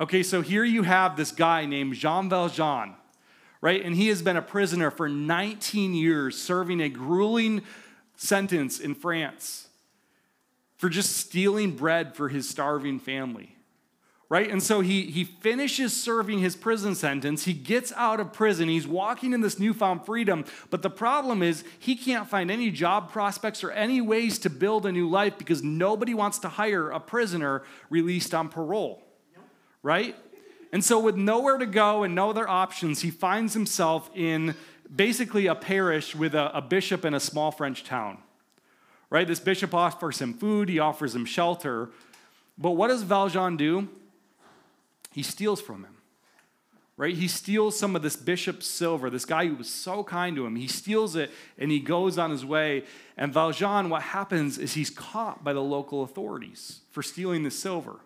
Okay, 0.00 0.24
so 0.24 0.42
here 0.42 0.64
you 0.64 0.82
have 0.82 1.16
this 1.16 1.30
guy 1.30 1.64
named 1.64 1.94
Jean 1.94 2.28
Valjean, 2.28 2.96
right? 3.60 3.84
And 3.84 3.94
he 3.94 4.08
has 4.08 4.20
been 4.20 4.36
a 4.36 4.42
prisoner 4.42 4.90
for 4.90 5.08
19 5.08 5.94
years, 5.94 6.36
serving 6.42 6.80
a 6.80 6.88
grueling 6.88 7.62
sentence 8.16 8.80
in 8.80 8.96
France 8.96 9.68
for 10.76 10.88
just 10.88 11.16
stealing 11.16 11.70
bread 11.70 12.16
for 12.16 12.28
his 12.28 12.48
starving 12.48 12.98
family 12.98 13.55
right? 14.28 14.50
And 14.50 14.62
so 14.62 14.80
he, 14.80 15.02
he 15.02 15.24
finishes 15.24 15.92
serving 15.92 16.40
his 16.40 16.56
prison 16.56 16.94
sentence. 16.94 17.44
He 17.44 17.52
gets 17.52 17.92
out 17.92 18.18
of 18.18 18.32
prison. 18.32 18.68
He's 18.68 18.86
walking 18.86 19.32
in 19.32 19.40
this 19.40 19.58
newfound 19.58 20.04
freedom. 20.04 20.44
But 20.70 20.82
the 20.82 20.90
problem 20.90 21.42
is, 21.42 21.62
he 21.78 21.94
can't 21.94 22.28
find 22.28 22.50
any 22.50 22.70
job 22.70 23.12
prospects 23.12 23.62
or 23.62 23.70
any 23.70 24.00
ways 24.00 24.38
to 24.40 24.50
build 24.50 24.84
a 24.84 24.92
new 24.92 25.08
life 25.08 25.38
because 25.38 25.62
nobody 25.62 26.12
wants 26.12 26.40
to 26.40 26.48
hire 26.48 26.90
a 26.90 26.98
prisoner 26.98 27.62
released 27.88 28.34
on 28.34 28.48
parole, 28.48 29.02
right? 29.82 30.16
And 30.72 30.84
so, 30.84 30.98
with 30.98 31.16
nowhere 31.16 31.58
to 31.58 31.66
go 31.66 32.02
and 32.02 32.14
no 32.14 32.30
other 32.30 32.48
options, 32.48 33.00
he 33.00 33.10
finds 33.10 33.54
himself 33.54 34.10
in 34.14 34.56
basically 34.94 35.46
a 35.46 35.54
parish 35.54 36.14
with 36.14 36.34
a, 36.34 36.56
a 36.56 36.60
bishop 36.60 37.04
in 37.04 37.14
a 37.14 37.20
small 37.20 37.52
French 37.52 37.84
town. 37.84 38.18
Right? 39.08 39.26
This 39.26 39.38
bishop 39.38 39.72
offers 39.72 40.20
him 40.20 40.34
food, 40.34 40.68
he 40.68 40.80
offers 40.80 41.14
him 41.14 41.24
shelter. 41.24 41.90
But 42.58 42.72
what 42.72 42.88
does 42.88 43.02
Valjean 43.02 43.56
do? 43.56 43.88
He 45.16 45.22
steals 45.22 45.62
from 45.62 45.82
him. 45.82 45.96
Right? 46.98 47.14
He 47.14 47.26
steals 47.26 47.78
some 47.78 47.96
of 47.96 48.02
this 48.02 48.16
bishop's 48.16 48.66
silver, 48.66 49.08
this 49.08 49.24
guy 49.24 49.46
who 49.46 49.54
was 49.54 49.70
so 49.70 50.04
kind 50.04 50.36
to 50.36 50.44
him. 50.44 50.56
He 50.56 50.68
steals 50.68 51.16
it 51.16 51.30
and 51.56 51.70
he 51.70 51.80
goes 51.80 52.18
on 52.18 52.30
his 52.30 52.44
way. 52.44 52.84
And 53.16 53.32
Valjean, 53.32 53.88
what 53.88 54.02
happens 54.02 54.58
is 54.58 54.74
he's 54.74 54.90
caught 54.90 55.42
by 55.42 55.54
the 55.54 55.62
local 55.62 56.02
authorities 56.02 56.80
for 56.90 57.02
stealing 57.02 57.44
the 57.44 57.50
silver 57.50 57.96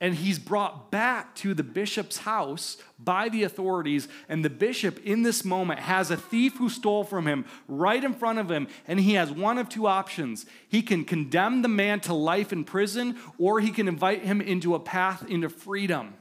and 0.00 0.14
he's 0.14 0.38
brought 0.38 0.90
back 0.90 1.34
to 1.36 1.54
the 1.54 1.62
bishop's 1.62 2.18
house 2.18 2.76
by 2.98 3.30
the 3.30 3.44
authorities. 3.44 4.08
And 4.28 4.44
the 4.44 4.50
bishop, 4.50 4.98
in 5.04 5.22
this 5.22 5.42
moment, 5.42 5.80
has 5.80 6.10
a 6.10 6.18
thief 6.18 6.56
who 6.56 6.68
stole 6.68 7.02
from 7.02 7.26
him 7.26 7.46
right 7.66 8.02
in 8.02 8.12
front 8.12 8.38
of 8.38 8.50
him. 8.50 8.68
And 8.86 9.00
he 9.00 9.14
has 9.14 9.30
one 9.30 9.56
of 9.56 9.70
two 9.70 9.86
options 9.86 10.44
he 10.68 10.82
can 10.82 11.04
condemn 11.04 11.62
the 11.62 11.68
man 11.68 12.00
to 12.00 12.12
life 12.12 12.52
in 12.52 12.64
prison, 12.64 13.16
or 13.38 13.60
he 13.60 13.70
can 13.70 13.88
invite 13.88 14.22
him 14.22 14.42
into 14.42 14.74
a 14.74 14.80
path 14.80 15.24
into 15.28 15.48
freedom. 15.48 16.14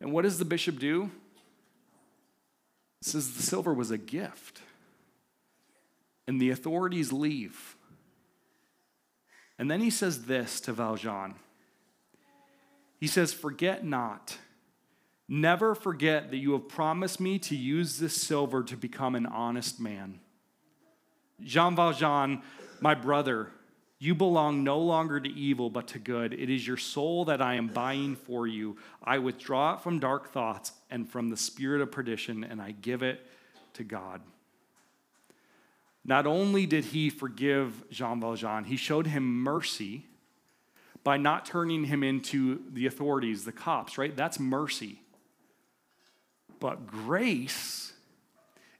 And 0.00 0.10
what 0.10 0.22
does 0.22 0.38
the 0.38 0.44
bishop 0.46 0.78
do? 0.78 1.10
It 3.02 3.08
says 3.08 3.34
the 3.34 3.42
silver 3.42 3.74
was 3.74 3.90
a 3.90 3.98
gift. 3.98 4.62
And 6.26 6.40
the 6.40 6.48
authorities 6.48 7.12
leave. 7.12 7.76
And 9.58 9.70
then 9.70 9.82
he 9.82 9.90
says 9.90 10.24
this 10.24 10.58
to 10.62 10.72
Valjean. 10.72 11.34
He 13.04 13.08
says, 13.08 13.34
Forget 13.34 13.84
not. 13.84 14.38
Never 15.28 15.74
forget 15.74 16.30
that 16.30 16.38
you 16.38 16.52
have 16.52 16.70
promised 16.70 17.20
me 17.20 17.38
to 17.40 17.54
use 17.54 17.98
this 17.98 18.16
silver 18.16 18.62
to 18.62 18.78
become 18.78 19.14
an 19.14 19.26
honest 19.26 19.78
man. 19.78 20.20
Jean 21.42 21.76
Valjean, 21.76 22.40
my 22.80 22.94
brother, 22.94 23.50
You 23.98 24.14
belong 24.14 24.64
no 24.64 24.78
longer 24.78 25.20
to 25.20 25.28
evil, 25.28 25.68
but 25.68 25.88
to 25.88 25.98
good. 25.98 26.32
It 26.32 26.48
is 26.48 26.66
your 26.66 26.78
soul 26.78 27.26
that 27.26 27.42
I 27.42 27.56
am 27.56 27.66
buying 27.66 28.16
for 28.16 28.46
you. 28.46 28.78
I 29.02 29.18
withdraw 29.18 29.74
it 29.74 29.82
from 29.82 29.98
dark 29.98 30.32
thoughts 30.32 30.72
and 30.90 31.06
from 31.06 31.28
the 31.28 31.36
spirit 31.36 31.82
of 31.82 31.92
perdition, 31.92 32.42
and 32.42 32.58
I 32.58 32.70
give 32.70 33.02
it 33.02 33.20
to 33.74 33.84
God. 33.84 34.22
Not 36.06 36.26
only 36.26 36.64
did 36.64 36.86
he 36.86 37.10
forgive 37.10 37.86
Jean 37.90 38.18
Valjean, 38.22 38.64
he 38.64 38.78
showed 38.78 39.06
him 39.06 39.42
mercy 39.42 40.06
by 41.04 41.18
not 41.18 41.44
turning 41.44 41.84
him 41.84 42.02
into 42.02 42.62
the 42.72 42.86
authorities, 42.86 43.44
the 43.44 43.52
cops, 43.52 43.98
right? 43.98 44.16
That's 44.16 44.40
mercy. 44.40 45.00
But 46.58 46.86
grace 46.86 47.92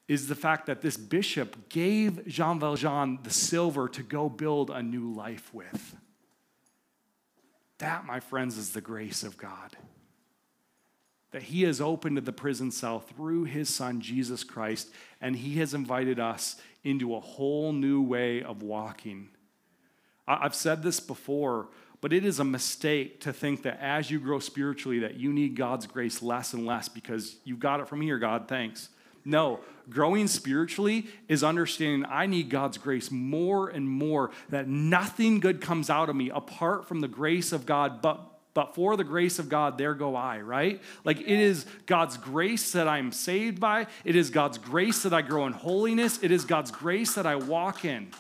is 0.09 0.29
the 0.29 0.35
fact 0.35 0.67
that 0.67 0.81
this 0.81 0.97
bishop 0.97 1.69
gave 1.69 2.27
Jean 2.27 2.59
Valjean 2.59 3.19
the 3.23 3.31
silver 3.31 3.89
to 3.91 4.03
go 4.03 4.29
build 4.29 4.71
a 4.71 4.83
new 4.83 5.13
life 5.13 5.53
with. 5.53 5.95
That, 7.79 8.07
my 8.07 8.21
friends, 8.21 8.57
is 8.57 8.71
the 8.71 8.81
grace 8.81 9.23
of 9.23 9.37
God. 9.37 9.77
That 11.33 11.43
he 11.43 11.63
has 11.63 11.81
opened 11.81 12.19
the 12.19 12.33
prison 12.33 12.71
cell 12.71 13.01
through 13.01 13.45
his 13.45 13.69
son, 13.69 14.01
Jesus 14.01 14.45
Christ, 14.45 14.91
and 15.21 15.37
he 15.37 15.59
has 15.59 15.75
invited 15.75 16.21
us 16.21 16.57
into 16.85 17.15
a 17.15 17.21
whole 17.21 17.73
new 17.73 18.01
way 18.01 18.43
of 18.43 18.63
walking. 18.63 19.29
I've 20.27 20.55
said 20.55 20.83
this 20.83 21.01
before, 21.01 21.69
but 22.05 22.13
it 22.13 22.23
is 22.23 22.39
a 22.39 22.45
mistake 22.45 23.19
to 23.23 23.33
think 23.33 23.63
that 23.63 23.79
as 23.81 24.11
you 24.11 24.21
grow 24.21 24.39
spiritually 24.39 24.99
that 24.99 25.15
you 25.15 25.33
need 25.33 25.57
God's 25.57 25.87
grace 25.87 26.21
less 26.21 26.53
and 26.53 26.67
less 26.67 26.87
because 26.87 27.37
you 27.45 27.57
got 27.57 27.81
it 27.81 27.89
from 27.89 28.03
here, 28.03 28.19
God, 28.19 28.47
thanks. 28.47 28.91
No, 29.25 29.61
growing 29.89 30.27
spiritually 30.27 31.07
is 31.29 31.43
understanding 31.43 32.05
I 32.07 32.27
need 32.27 32.51
God's 32.51 32.77
grace 32.77 33.11
more 33.11 33.71
and 33.71 33.89
more, 33.89 34.33
that 34.51 34.69
nothing 34.69 35.41
good 35.41 35.63
comes 35.63 35.89
out 35.89 36.11
of 36.11 36.15
me 36.15 36.29
apart 36.29 36.87
from 36.87 37.01
the 37.01 37.09
grace 37.09 37.53
of 37.53 37.65
God, 37.65 38.03
but 38.03 38.21
but 38.53 38.75
for 38.75 38.99
the 38.99 39.03
grace 39.03 39.39
of 39.39 39.49
God, 39.49 39.79
there 39.79 39.95
go 39.95 40.15
I, 40.15 40.41
right? 40.41 40.83
Like 41.05 41.23
it 41.23 41.27
is 41.27 41.65
God's 41.87 42.19
grace 42.19 42.73
that 42.73 42.87
I'm 42.87 43.13
saved 43.13 43.59
by. 43.59 43.87
It 44.05 44.15
is 44.15 44.29
God's 44.29 44.59
grace 44.59 45.05
that 45.05 45.15
I 45.15 45.23
grow 45.23 45.47
in 45.47 45.55
holiness. 45.55 46.23
It 46.23 46.33
is 46.33 46.45
God's 46.45 46.71
grace 46.71 47.15
that 47.15 47.25
I 47.25 47.37
walk 47.37 47.87
in. 47.87 48.11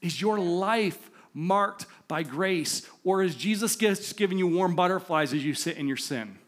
Is 0.00 0.20
your 0.20 0.38
life 0.38 1.09
marked 1.34 1.86
by 2.08 2.22
grace? 2.22 2.86
Or 3.04 3.22
is 3.22 3.34
Jesus 3.34 3.76
just 3.76 4.16
giving 4.16 4.38
you 4.38 4.46
warm 4.46 4.74
butterflies 4.74 5.32
as 5.32 5.44
you 5.44 5.54
sit 5.54 5.76
in 5.76 5.86
your 5.88 5.96
sin? 5.96 6.38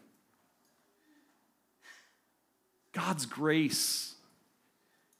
God's 2.91 3.25
grace 3.25 4.13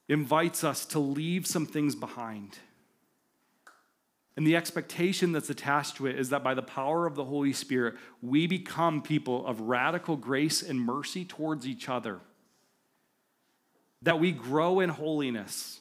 invites 0.08 0.64
us 0.64 0.86
to 0.86 1.00
leave 1.00 1.48
some 1.48 1.66
things 1.66 1.96
behind. 1.96 2.58
And 4.36 4.48
the 4.48 4.56
expectation 4.56 5.32
that's 5.32 5.50
attached 5.50 5.98
to 5.98 6.08
it 6.08 6.18
is 6.18 6.30
that 6.30 6.44
by 6.44 6.54
the 6.54 6.64
power 6.64 7.06
of 7.06 7.16
the 7.16 7.26
Holy 7.26 7.54
Spirit, 7.54 7.96
we 8.22 8.48
become 8.48 9.02
people 9.02 9.46
of 9.46 9.62
radical 9.62 10.16
grace 10.16 10.64
and 10.64 10.80
mercy 10.80 11.24
towards 11.24 11.68
each 11.68 11.88
other. 11.88 12.20
That 14.02 14.20
we 14.20 14.32
grow 14.32 14.80
in 14.80 14.90
holiness. 14.90 15.80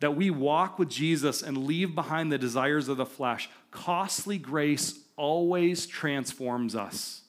That 0.00 0.16
we 0.16 0.30
walk 0.30 0.78
with 0.78 0.90
Jesus 0.90 1.42
and 1.42 1.66
leave 1.66 1.94
behind 1.94 2.30
the 2.30 2.38
desires 2.38 2.88
of 2.88 2.96
the 2.96 3.06
flesh. 3.06 3.48
Costly 3.70 4.38
grace 4.38 4.98
always 5.16 5.86
transforms 5.86 6.74
us, 6.74 7.22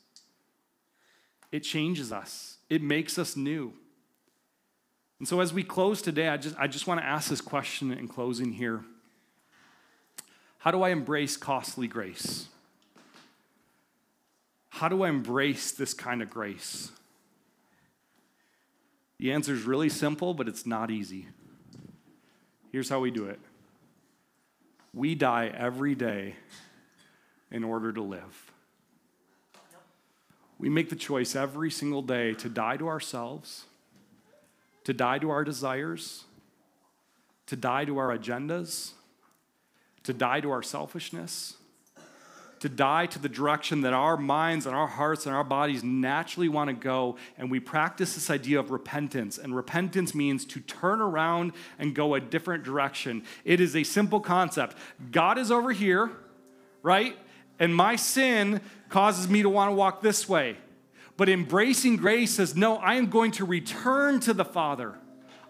it 1.52 1.62
changes 1.62 2.12
us 2.12 2.56
it 2.70 2.82
makes 2.82 3.18
us 3.18 3.36
new. 3.36 3.74
And 5.20 5.28
so 5.28 5.40
as 5.40 5.54
we 5.54 5.64
close 5.64 6.02
today, 6.02 6.28
I 6.28 6.38
just, 6.38 6.56
I 6.58 6.68
just 6.68 6.88
want 6.88 7.00
to 7.00 7.06
ask 7.06 7.30
this 7.30 7.42
question 7.42 7.92
in 7.92 8.08
closing 8.08 8.52
here. 8.54 8.84
How 10.58 10.72
do 10.72 10.82
I 10.82 10.90
embrace 10.90 11.38
costly 11.38 11.88
grace? 11.88 12.48
How 14.70 14.90
do 14.90 15.04
I 15.04 15.10
embrace 15.10 15.72
this 15.72 15.94
kind 15.94 16.22
of 16.22 16.30
grace? 16.30 16.92
The 19.20 19.32
answer 19.32 19.54
is 19.54 19.64
really 19.64 19.90
simple, 19.90 20.34
but 20.34 20.50
it's 20.50 20.66
not 20.66 20.92
easy. 20.92 21.28
Here's 22.76 22.90
how 22.90 23.00
we 23.00 23.10
do 23.10 23.28
it 23.28 23.40
we 24.94 25.16
die 25.16 25.48
every 25.48 25.96
day 25.96 26.36
in 27.50 27.64
order 27.64 27.94
to 27.94 28.02
live. 28.02 28.52
We 30.60 30.68
make 30.68 30.90
the 30.90 30.98
choice 30.98 31.38
every 31.38 31.72
single 31.72 32.02
day 32.02 32.34
to 32.34 32.50
die 32.50 32.76
to 32.76 32.90
ourselves, 32.90 33.64
to 34.84 34.92
die 34.92 35.20
to 35.20 35.30
our 35.30 35.46
desires, 35.46 36.26
to 37.46 37.56
die 37.56 37.86
to 37.86 37.98
our 37.98 38.10
agendas, 38.10 38.92
to 40.04 40.12
die 40.12 40.42
to 40.42 40.52
our 40.52 40.62
selfishness, 40.62 41.56
to 42.66 42.70
die 42.70 43.06
to 43.06 43.20
the 43.20 43.30
direction 43.30 43.82
that 43.82 43.94
our 43.94 44.18
minds 44.18 44.66
and 44.66 44.76
our 44.76 44.88
hearts 44.88 45.28
and 45.28 45.36
our 45.36 45.44
bodies 45.44 45.84
naturally 45.84 46.50
want 46.50 46.68
to 46.68 46.74
go. 46.74 47.16
And 47.38 47.52
we 47.52 47.60
practice 47.60 48.16
this 48.16 48.32
idea 48.32 48.60
of 48.60 48.72
repentance. 48.72 49.38
And 49.38 49.56
repentance 49.56 50.16
means 50.16 50.46
to 50.46 50.60
turn 50.62 51.00
around 51.00 51.54
and 51.78 51.94
go 51.94 52.16
a 52.16 52.20
different 52.20 52.64
direction. 52.64 53.24
It 53.44 53.62
is 53.62 53.76
a 53.76 53.84
simple 53.84 54.20
concept. 54.20 54.76
God 55.12 55.38
is 55.38 55.52
over 55.52 55.74
here, 55.74 56.10
right? 56.82 57.16
And 57.60 57.76
my 57.76 57.98
sin 57.98 58.62
causes 58.90 59.30
me 59.30 59.44
to 59.44 59.50
want 59.50 59.70
to 59.70 59.76
walk 59.76 60.02
this 60.02 60.28
way. 60.28 60.58
But 61.18 61.30
embracing 61.30 61.98
grace 61.98 62.34
says, 62.34 62.56
no, 62.56 62.78
I 62.78 62.96
am 62.96 63.12
going 63.12 63.30
to 63.34 63.46
return 63.46 64.20
to 64.22 64.34
the 64.34 64.44
Father. 64.44 64.96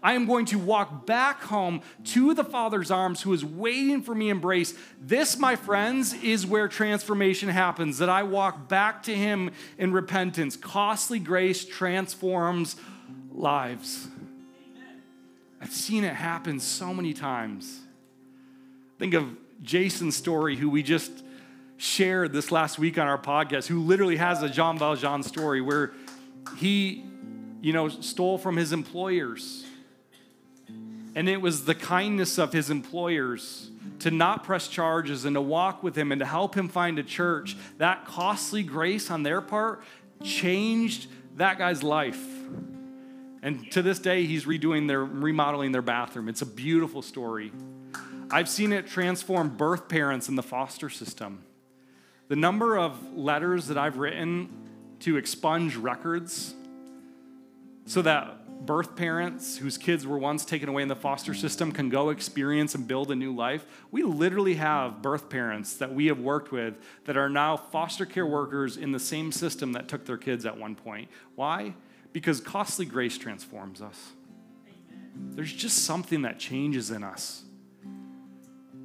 I 0.06 0.14
am 0.14 0.28
going 0.28 0.46
to 0.48 0.60
walk 0.60 1.08
back 1.08 1.42
home 1.42 1.82
to 2.04 2.36
the 2.36 2.44
Father's 2.44 2.92
arms 2.92 3.24
who 3.24 3.34
is 3.34 3.44
waiting 3.44 4.04
for 4.04 4.14
me 4.14 4.30
embrace. 4.30 4.76
This, 5.02 5.36
my 5.40 5.56
friends, 5.56 6.14
is 6.14 6.46
where 6.46 6.68
transformation 6.68 7.50
happens, 7.50 7.98
that 7.98 8.08
I 8.08 8.22
walk 8.22 8.68
back 8.70 9.02
to 9.04 9.16
Him 9.16 9.50
in 9.80 9.92
repentance. 9.92 10.58
Costly 10.58 11.18
grace 11.18 11.66
transforms 11.66 12.76
lives. 13.32 14.08
I've 15.60 15.74
seen 15.74 16.04
it 16.04 16.14
happen 16.14 16.60
so 16.60 16.94
many 16.94 17.16
times. 17.16 17.80
Think 19.00 19.16
of 19.16 19.36
Jason's 19.64 20.16
story, 20.16 20.56
who 20.56 20.70
we 20.70 20.84
just 20.84 21.12
shared 21.78 22.32
this 22.32 22.52
last 22.52 22.78
week 22.78 23.00
on 23.00 23.08
our 23.08 23.18
podcast, 23.18 23.66
who 23.66 23.82
literally 23.82 24.18
has 24.18 24.44
a 24.44 24.50
Jean 24.50 24.78
Valjean 24.78 25.24
story 25.24 25.62
where 25.62 25.94
he, 26.58 27.04
you 27.62 27.74
know, 27.74 27.90
stole 27.90 28.38
from 28.38 28.56
his 28.56 28.72
employers. 28.72 29.65
And 31.16 31.30
it 31.30 31.42
was 31.42 31.66
the 31.66 31.76
kindness 31.76 32.38
of 32.38 32.52
his 32.52 32.70
employers 32.70 33.72
to 34.00 34.12
not 34.12 34.44
press 34.44 34.68
charges 34.68 35.24
and 35.26 35.36
to 35.36 35.42
walk 35.42 35.82
with 35.82 35.98
him 35.98 36.12
and 36.12 36.20
to 36.20 36.26
help 36.26 36.56
him 36.56 36.68
find 36.68 37.00
a 37.00 37.04
church. 37.04 37.56
That 37.78 38.06
costly 38.06 38.62
grace 38.62 39.10
on 39.10 39.24
their 39.24 39.42
part 39.42 39.82
changed 40.24 41.08
that 41.38 41.58
guy's 41.58 41.84
life. 41.84 42.22
And 43.42 43.72
to 43.72 43.82
this 43.82 44.00
day, 44.00 44.26
he's 44.26 44.46
redoing 44.46 44.88
their, 44.88 45.04
remodeling 45.04 45.72
their 45.72 45.82
bathroom. 45.82 46.28
It's 46.28 46.42
a 46.42 46.48
beautiful 46.48 47.02
story. 47.02 47.52
I've 48.32 48.50
seen 48.50 48.74
it 48.74 48.88
transform 48.88 49.50
birth 49.56 49.88
parents 49.88 50.30
in 50.30 50.36
the 50.36 50.44
foster 50.44 50.90
system. 50.90 51.44
The 52.28 52.36
number 52.36 52.78
of 52.78 53.16
letters 53.16 53.68
that 53.68 53.78
I've 53.78 53.98
written 53.98 54.50
to 55.02 55.18
expunge 55.18 55.76
records 55.76 56.56
so 57.86 58.02
that 58.02 58.40
birth 58.66 58.96
parents 58.96 59.58
whose 59.58 59.78
kids 59.78 60.06
were 60.06 60.18
once 60.18 60.46
taken 60.46 60.70
away 60.70 60.82
in 60.82 60.88
the 60.88 60.96
foster 60.96 61.34
system 61.34 61.72
can 61.72 61.90
go 61.90 62.10
experience 62.10 62.76
and 62.76 62.88
build 62.88 63.12
a 63.12 63.16
new 63.16 63.34
life. 63.34 63.66
We 63.92 64.04
literally 64.04 64.56
have 64.56 65.02
birth 65.02 65.30
parents 65.30 65.76
that 65.78 65.94
we 65.94 66.08
have 66.08 66.20
worked 66.20 66.52
with 66.52 66.76
that 67.06 67.18
are 67.18 67.30
now 67.30 67.58
foster 67.58 68.06
care 68.06 68.26
workers 68.26 68.78
in 68.78 68.92
the 68.92 69.00
same 69.00 69.32
system 69.32 69.74
that 69.74 69.88
took 69.88 70.06
their 70.06 70.18
kids 70.18 70.46
at 70.46 70.58
one 70.58 70.76
point. 70.76 71.10
Why? 71.36 71.74
Because 72.14 72.40
costly 72.40 72.86
grace 72.86 73.18
transforms 73.18 73.82
us. 73.82 74.12
There's 75.16 75.54
just 75.54 75.86
something 75.86 76.24
that 76.24 76.40
changes 76.40 76.92
in 76.92 77.04
us 77.04 77.44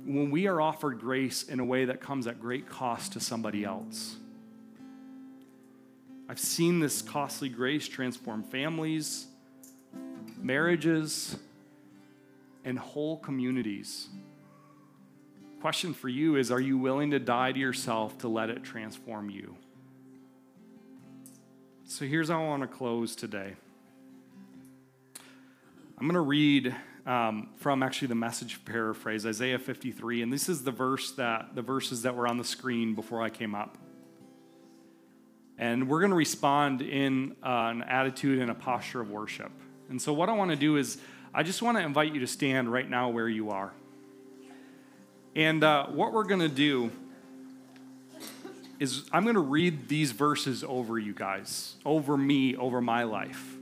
when 0.04 0.30
we 0.30 0.46
are 0.46 0.60
offered 0.60 1.00
grace 1.00 1.42
in 1.44 1.60
a 1.60 1.64
way 1.64 1.84
that 1.84 2.00
comes 2.00 2.26
at 2.26 2.40
great 2.40 2.68
cost 2.68 3.12
to 3.12 3.20
somebody 3.20 3.64
else. 3.64 4.16
I've 6.28 6.38
seen 6.38 6.80
this 6.80 7.02
costly 7.02 7.48
grace 7.48 7.88
transform 7.88 8.42
families, 8.44 9.26
marriages, 10.42 11.36
and 12.64 12.78
whole 12.78 13.16
communities. 13.16 14.08
Question 15.60 15.92
for 15.92 16.08
you 16.08 16.36
is 16.36 16.50
Are 16.50 16.60
you 16.60 16.78
willing 16.78 17.10
to 17.10 17.18
die 17.18 17.52
to 17.52 17.58
yourself 17.58 18.18
to 18.18 18.28
let 18.28 18.50
it 18.50 18.62
transform 18.62 19.30
you? 19.30 19.56
So 21.84 22.04
here's 22.04 22.28
how 22.28 22.42
I 22.42 22.46
want 22.46 22.62
to 22.62 22.68
close 22.68 23.16
today. 23.16 23.54
I'm 25.98 26.06
going 26.06 26.14
to 26.14 26.20
read 26.20 26.74
um, 27.04 27.50
from 27.56 27.82
actually 27.82 28.08
the 28.08 28.14
message 28.14 28.64
paraphrase, 28.64 29.26
Isaiah 29.26 29.58
53, 29.58 30.22
and 30.22 30.32
this 30.32 30.48
is 30.48 30.62
the 30.62 30.70
verse 30.70 31.12
that 31.12 31.54
the 31.54 31.62
verses 31.62 32.02
that 32.02 32.14
were 32.14 32.26
on 32.26 32.38
the 32.38 32.44
screen 32.44 32.94
before 32.94 33.22
I 33.22 33.28
came 33.28 33.54
up. 33.54 33.76
And 35.58 35.88
we're 35.88 36.00
going 36.00 36.10
to 36.10 36.16
respond 36.16 36.80
in 36.80 37.36
uh, 37.42 37.68
an 37.70 37.82
attitude 37.82 38.38
and 38.38 38.50
a 38.50 38.54
posture 38.54 39.02
of 39.02 39.10
worship. 39.10 39.52
And 39.90 40.00
so, 40.00 40.12
what 40.12 40.28
I 40.28 40.32
want 40.32 40.50
to 40.52 40.56
do 40.56 40.76
is, 40.76 40.98
I 41.34 41.42
just 41.42 41.60
want 41.62 41.76
to 41.76 41.84
invite 41.84 42.14
you 42.14 42.20
to 42.20 42.26
stand 42.26 42.72
right 42.72 42.88
now 42.88 43.10
where 43.10 43.28
you 43.28 43.50
are. 43.50 43.72
And 45.36 45.62
uh, 45.62 45.86
what 45.86 46.12
we're 46.12 46.24
going 46.24 46.40
to 46.40 46.48
do 46.48 46.90
is 48.80 49.04
I'm 49.12 49.24
going 49.24 49.34
to 49.34 49.40
read 49.40 49.88
these 49.88 50.10
verses 50.10 50.64
over 50.64 50.98
you 50.98 51.12
guys, 51.12 51.74
over 51.84 52.16
me, 52.16 52.56
over 52.56 52.80
my 52.80 53.04
life. 53.04 53.56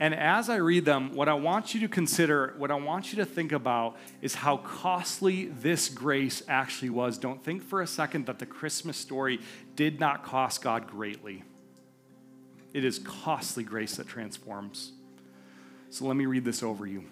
And 0.00 0.14
as 0.14 0.48
I 0.48 0.56
read 0.56 0.84
them, 0.84 1.14
what 1.14 1.28
I 1.28 1.34
want 1.34 1.74
you 1.74 1.80
to 1.80 1.88
consider, 1.88 2.54
what 2.58 2.70
I 2.70 2.74
want 2.74 3.12
you 3.12 3.16
to 3.18 3.24
think 3.24 3.52
about 3.52 3.96
is 4.22 4.34
how 4.34 4.58
costly 4.58 5.46
this 5.46 5.88
grace 5.88 6.42
actually 6.48 6.90
was. 6.90 7.18
Don't 7.18 7.42
think 7.42 7.62
for 7.62 7.80
a 7.80 7.86
second 7.86 8.26
that 8.26 8.38
the 8.38 8.46
Christmas 8.46 8.96
story 8.96 9.40
did 9.76 10.00
not 10.00 10.24
cost 10.24 10.62
God 10.62 10.88
greatly. 10.88 11.42
It 12.72 12.84
is 12.84 12.98
costly 12.98 13.62
grace 13.62 13.96
that 13.96 14.08
transforms. 14.08 14.92
So 15.94 16.06
let 16.06 16.16
me 16.16 16.26
read 16.26 16.44
this 16.44 16.64
over 16.64 16.88
you. 16.88 17.04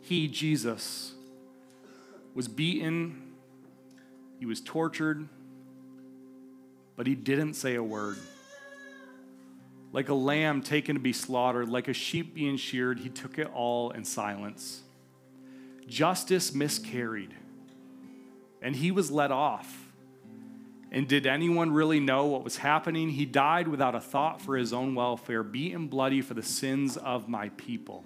He, 0.00 0.26
Jesus, 0.26 1.12
was 2.32 2.48
beaten, 2.48 3.34
he 4.38 4.46
was 4.46 4.62
tortured, 4.62 5.28
but 6.96 7.06
he 7.06 7.14
didn't 7.14 7.52
say 7.52 7.74
a 7.74 7.82
word. 7.82 8.16
Like 9.92 10.08
a 10.08 10.14
lamb 10.14 10.62
taken 10.62 10.96
to 10.96 11.00
be 11.00 11.12
slaughtered, 11.12 11.68
like 11.68 11.88
a 11.88 11.92
sheep 11.92 12.34
being 12.34 12.56
sheared, 12.56 13.00
he 13.00 13.10
took 13.10 13.38
it 13.38 13.50
all 13.52 13.90
in 13.90 14.06
silence. 14.06 14.80
Justice 15.86 16.54
miscarried, 16.54 17.34
and 18.62 18.74
he 18.74 18.90
was 18.90 19.10
let 19.10 19.30
off. 19.30 19.89
And 20.92 21.06
did 21.06 21.26
anyone 21.26 21.70
really 21.70 22.00
know 22.00 22.26
what 22.26 22.42
was 22.42 22.56
happening? 22.56 23.10
He 23.10 23.24
died 23.24 23.68
without 23.68 23.94
a 23.94 24.00
thought 24.00 24.40
for 24.40 24.56
his 24.56 24.72
own 24.72 24.94
welfare, 24.94 25.42
beaten 25.42 25.86
bloody 25.86 26.20
for 26.20 26.34
the 26.34 26.42
sins 26.42 26.96
of 26.96 27.28
my 27.28 27.50
people. 27.50 28.04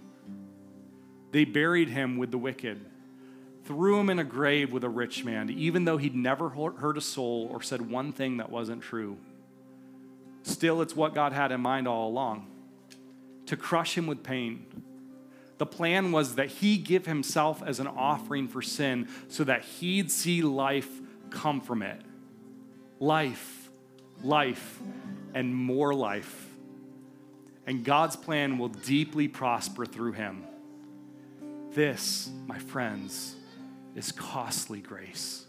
They 1.32 1.44
buried 1.44 1.88
him 1.88 2.18
with 2.18 2.30
the 2.30 2.38
wicked, 2.38 2.84
threw 3.64 3.98
him 3.98 4.10
in 4.10 4.18
a 4.18 4.24
grave 4.24 4.70
with 4.70 4.84
a 4.84 4.88
rich 4.88 5.24
man, 5.24 5.48
even 5.50 5.84
though 5.84 5.96
he'd 5.96 6.14
never 6.14 6.50
hurt 6.50 6.98
a 6.98 7.00
soul 7.00 7.48
or 7.50 7.62
said 7.62 7.90
one 7.90 8.12
thing 8.12 8.36
that 8.36 8.50
wasn't 8.50 8.82
true. 8.82 9.16
Still, 10.42 10.82
it's 10.82 10.94
what 10.94 11.14
God 11.14 11.32
had 11.32 11.52
in 11.52 11.60
mind 11.62 11.88
all 11.88 12.08
along 12.08 12.46
to 13.46 13.56
crush 13.56 13.96
him 13.96 14.06
with 14.06 14.22
pain. 14.22 14.66
The 15.58 15.66
plan 15.66 16.12
was 16.12 16.34
that 16.34 16.48
he 16.48 16.76
give 16.76 17.06
himself 17.06 17.62
as 17.62 17.80
an 17.80 17.86
offering 17.86 18.48
for 18.48 18.62
sin 18.62 19.08
so 19.28 19.44
that 19.44 19.64
he'd 19.64 20.10
see 20.10 20.42
life 20.42 21.00
come 21.30 21.60
from 21.60 21.82
it. 21.82 22.00
Life, 23.00 23.70
life, 24.22 24.80
and 25.34 25.54
more 25.54 25.94
life. 25.94 26.46
And 27.66 27.84
God's 27.84 28.16
plan 28.16 28.58
will 28.58 28.68
deeply 28.68 29.28
prosper 29.28 29.86
through 29.86 30.12
him. 30.12 30.44
This, 31.72 32.30
my 32.46 32.58
friends, 32.58 33.36
is 33.94 34.12
costly 34.12 34.80
grace. 34.80 35.43